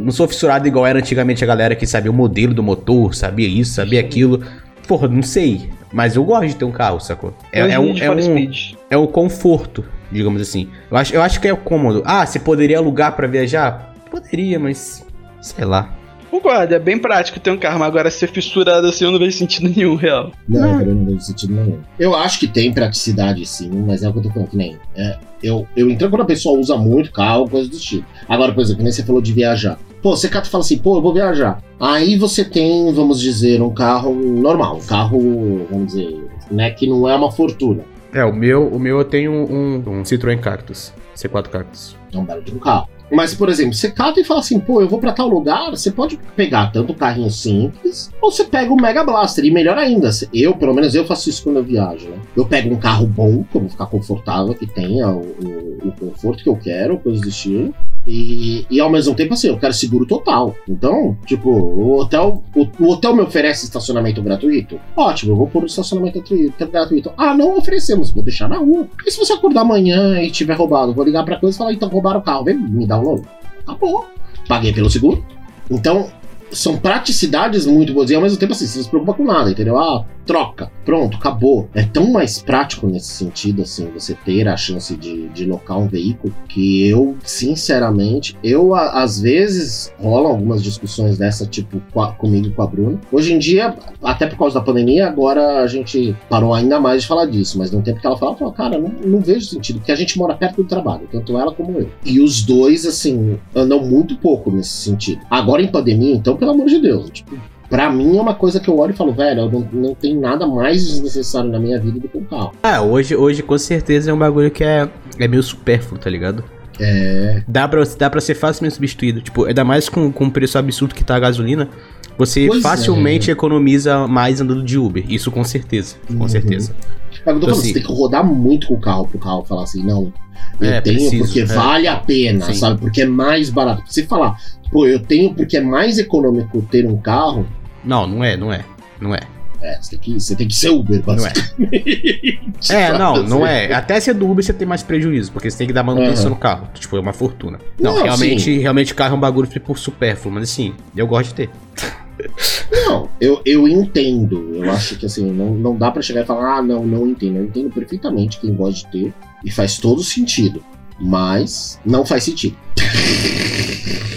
[0.00, 3.46] não sou fissurado igual era antigamente a galera que sabia o modelo do motor, sabia
[3.48, 4.40] isso, sabia aquilo.
[4.86, 5.68] Porra, não sei.
[5.92, 7.34] Mas eu gosto de ter um carro, sacou?
[7.52, 8.74] É, é um, é um, speed.
[8.90, 10.68] É um conforto, digamos assim.
[10.90, 12.02] Eu acho, eu acho que é cômodo.
[12.04, 13.94] Ah, você poderia alugar pra viajar?
[14.10, 15.04] Poderia, mas
[15.40, 15.94] sei lá.
[16.30, 19.38] Concordo, é bem prático ter um carro, mas agora ser fissurado assim eu não vejo
[19.38, 20.30] sentido nenhum, real.
[20.46, 20.78] Não, Não.
[20.78, 21.78] cara, eu não vejo sentido nenhum.
[21.98, 24.76] Eu acho que tem praticidade sim, mas é o que eu tô falando, que nem.
[24.94, 28.06] É, eu, eu entendo quando a pessoa usa muito carro, coisa do tipo.
[28.28, 29.78] Agora, por exemplo, que nem você falou de viajar.
[30.02, 31.62] Pô, você cata e fala assim, pô, eu vou viajar.
[31.80, 37.08] Aí você tem, vamos dizer, um carro normal, um carro, vamos dizer, né, que não
[37.08, 37.82] é uma fortuna.
[38.12, 40.92] É, o meu, o meu eu tenho um, um Citroën Cactus.
[41.14, 41.96] C4 Cactus.
[42.12, 42.88] É um belo de um carro.
[43.10, 45.90] Mas, por exemplo, você cata e fala assim, pô, eu vou pra tal lugar, você
[45.90, 49.44] pode pegar tanto um carrinho simples, ou você pega o Mega Blaster.
[49.44, 52.16] E melhor ainda, eu, pelo menos eu faço isso quando eu viajo, né?
[52.36, 55.92] Eu pego um carro bom, que eu vou ficar confortável, que tenha o, o- o
[55.92, 57.72] conforto que eu quero, coisas do estilo.
[58.06, 60.54] E, e ao mesmo tempo, assim, eu quero seguro total.
[60.66, 64.80] Então, tipo, o hotel, o, o hotel me oferece estacionamento gratuito?
[64.96, 66.22] Ótimo, eu vou pôr o estacionamento
[66.70, 67.12] gratuito.
[67.18, 68.88] Ah, não oferecemos, vou deixar na rua.
[69.06, 71.88] E se você acordar amanhã e tiver roubado, vou ligar pra coisa e falar, então
[71.88, 73.28] roubaram o carro, vem me dar um novo.
[73.66, 74.06] Acabou.
[74.46, 75.24] Paguei pelo seguro.
[75.70, 76.10] Então,
[76.50, 78.10] são praticidades muito boas.
[78.10, 79.78] E ao mesmo tempo, assim, você não se preocupa com nada, entendeu?
[79.78, 80.70] Ah, troca.
[80.84, 81.68] Pronto, acabou.
[81.74, 85.86] É tão mais prático nesse sentido, assim, você ter a chance de, de locar um
[85.88, 92.12] veículo que eu, sinceramente, eu, a- às vezes, rolam algumas discussões dessa, tipo, com a-
[92.12, 93.00] comigo e com a Bruna.
[93.12, 97.08] Hoje em dia, até por causa da pandemia, agora a gente parou ainda mais de
[97.08, 97.58] falar disso.
[97.58, 100.16] Mas no tempo que ela falava, falava, cara, não, não vejo sentido, porque a gente
[100.18, 101.90] mora perto do trabalho, tanto ela como eu.
[102.04, 105.20] E os dois, assim, andam muito pouco nesse sentido.
[105.30, 107.36] Agora em pandemia, então, pelo amor de Deus, tipo,
[107.68, 110.16] pra mim é uma coisa que eu olho e falo, velho, eu não, não tem
[110.16, 112.52] nada mais desnecessário na minha vida do que um carro.
[112.62, 116.42] Ah, hoje, hoje com certeza é um bagulho que é, é meio supérfluo, tá ligado?
[116.80, 117.42] É.
[117.48, 119.20] Dá pra, dá pra ser facilmente substituído.
[119.20, 121.68] Tipo, ainda mais com, com o preço absurdo que tá a gasolina.
[122.16, 125.04] Você Pois facilmente economiza mais andando de Uber.
[125.08, 125.96] Isso com certeza.
[126.06, 126.28] Com Uhum.
[126.28, 126.72] certeza.
[127.10, 129.62] É Então, falando, assim- você tem que rodar muito com o carro pro carro falar
[129.64, 130.12] assim, não.
[130.60, 131.44] Eu É, tenho preciso, porque é.
[131.44, 132.54] vale a pena, Sim.
[132.54, 132.80] sabe?
[132.80, 133.82] Porque é mais barato.
[133.86, 134.36] Se falar,
[134.70, 137.46] pô, eu tenho porque é mais econômico ter um carro,
[137.84, 138.64] Não, não é, não é.
[139.00, 139.20] Não é.
[139.60, 141.16] é, você tem que, você tem que ser Uber, Não é.
[141.16, 142.40] basicamente.
[142.70, 143.72] É, não, não é.
[143.72, 146.30] Até ser do Uber você tem mais prejuízo, porque você tem que dar manutenção Aham.
[146.30, 146.68] no carro.
[146.74, 147.58] Tipo, é uma fortuna.
[147.80, 148.58] Não, Não, realmente, sim.
[148.58, 151.50] realmente carro é um bagulho tipo supérfluo, mas assim, eu gosto de ter.
[152.88, 154.54] Não, eu, eu entendo.
[154.54, 157.36] Eu acho que assim, não, não dá pra chegar e falar, ah, não, não entendo.
[157.36, 159.14] Eu entendo perfeitamente quem gosta de ter
[159.44, 160.62] e faz todo sentido.
[160.98, 162.56] Mas não faz sentido.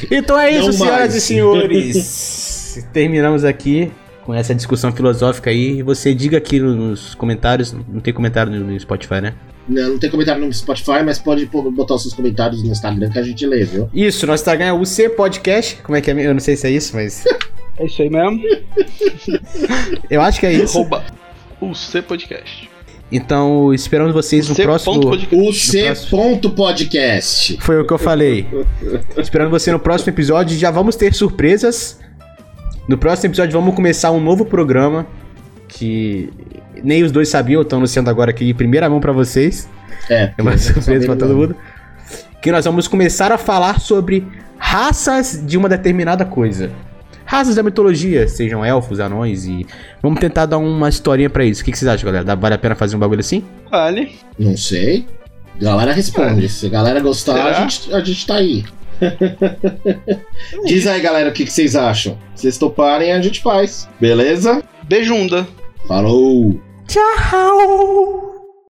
[0.09, 1.15] Então é isso, Não senhoras mais.
[1.15, 2.87] e senhores.
[2.91, 3.91] Terminamos aqui
[4.25, 5.79] com essa discussão filosófica aí.
[5.79, 7.71] E Você diga aqui nos comentários.
[7.71, 9.33] Não tem comentário no Spotify, né?
[9.69, 13.19] Não, não tem comentário no Spotify, mas pode botar os seus comentários no Instagram que
[13.19, 13.89] a gente lê, viu?
[13.93, 15.77] Isso, nosso Instagram é UC Podcast.
[15.83, 16.25] Como é que é?
[16.27, 17.23] Eu não sei se é isso, mas.
[17.81, 18.39] É isso aí mesmo.
[20.09, 20.77] Eu acho que é isso.
[20.77, 21.03] Rouba.
[21.59, 22.69] o C Podcast.
[23.11, 25.11] Então, esperamos vocês no C próximo.
[25.31, 25.91] O C.
[26.09, 27.57] Ponto Podcast.
[27.59, 28.47] Foi o que eu falei.
[29.17, 30.55] Esperando você no próximo episódio.
[30.57, 31.99] Já vamos ter surpresas.
[32.87, 35.07] No próximo episódio vamos começar um novo programa
[35.67, 36.29] que
[36.83, 39.67] nem os dois sabiam, estão anunciando agora aqui em primeira mão pra vocês.
[40.07, 41.55] É, É uma surpresa pra todo mundo.
[42.41, 44.25] Que nós vamos começar a falar sobre
[44.57, 46.71] raças de uma determinada coisa.
[47.31, 49.65] Raças da mitologia, sejam elfos, anões e.
[50.01, 51.61] Vamos tentar dar uma historinha pra isso.
[51.61, 52.25] O que que vocês acham, galera?
[52.25, 53.41] Dá- Vale a pena fazer um bagulho assim?
[53.69, 54.11] Vale.
[54.37, 55.05] Não sei.
[55.57, 56.49] Galera responde.
[56.49, 57.49] Se a galera gostar, Será?
[57.49, 58.65] a gente, a gente tá aí.
[60.65, 62.17] Diz aí, galera, o que, que vocês acham?
[62.35, 63.87] Se vocês toparem, a gente faz.
[63.97, 64.61] Beleza?
[64.89, 65.47] Beijunda.
[65.87, 66.59] Falou!
[66.85, 68.30] Tchau!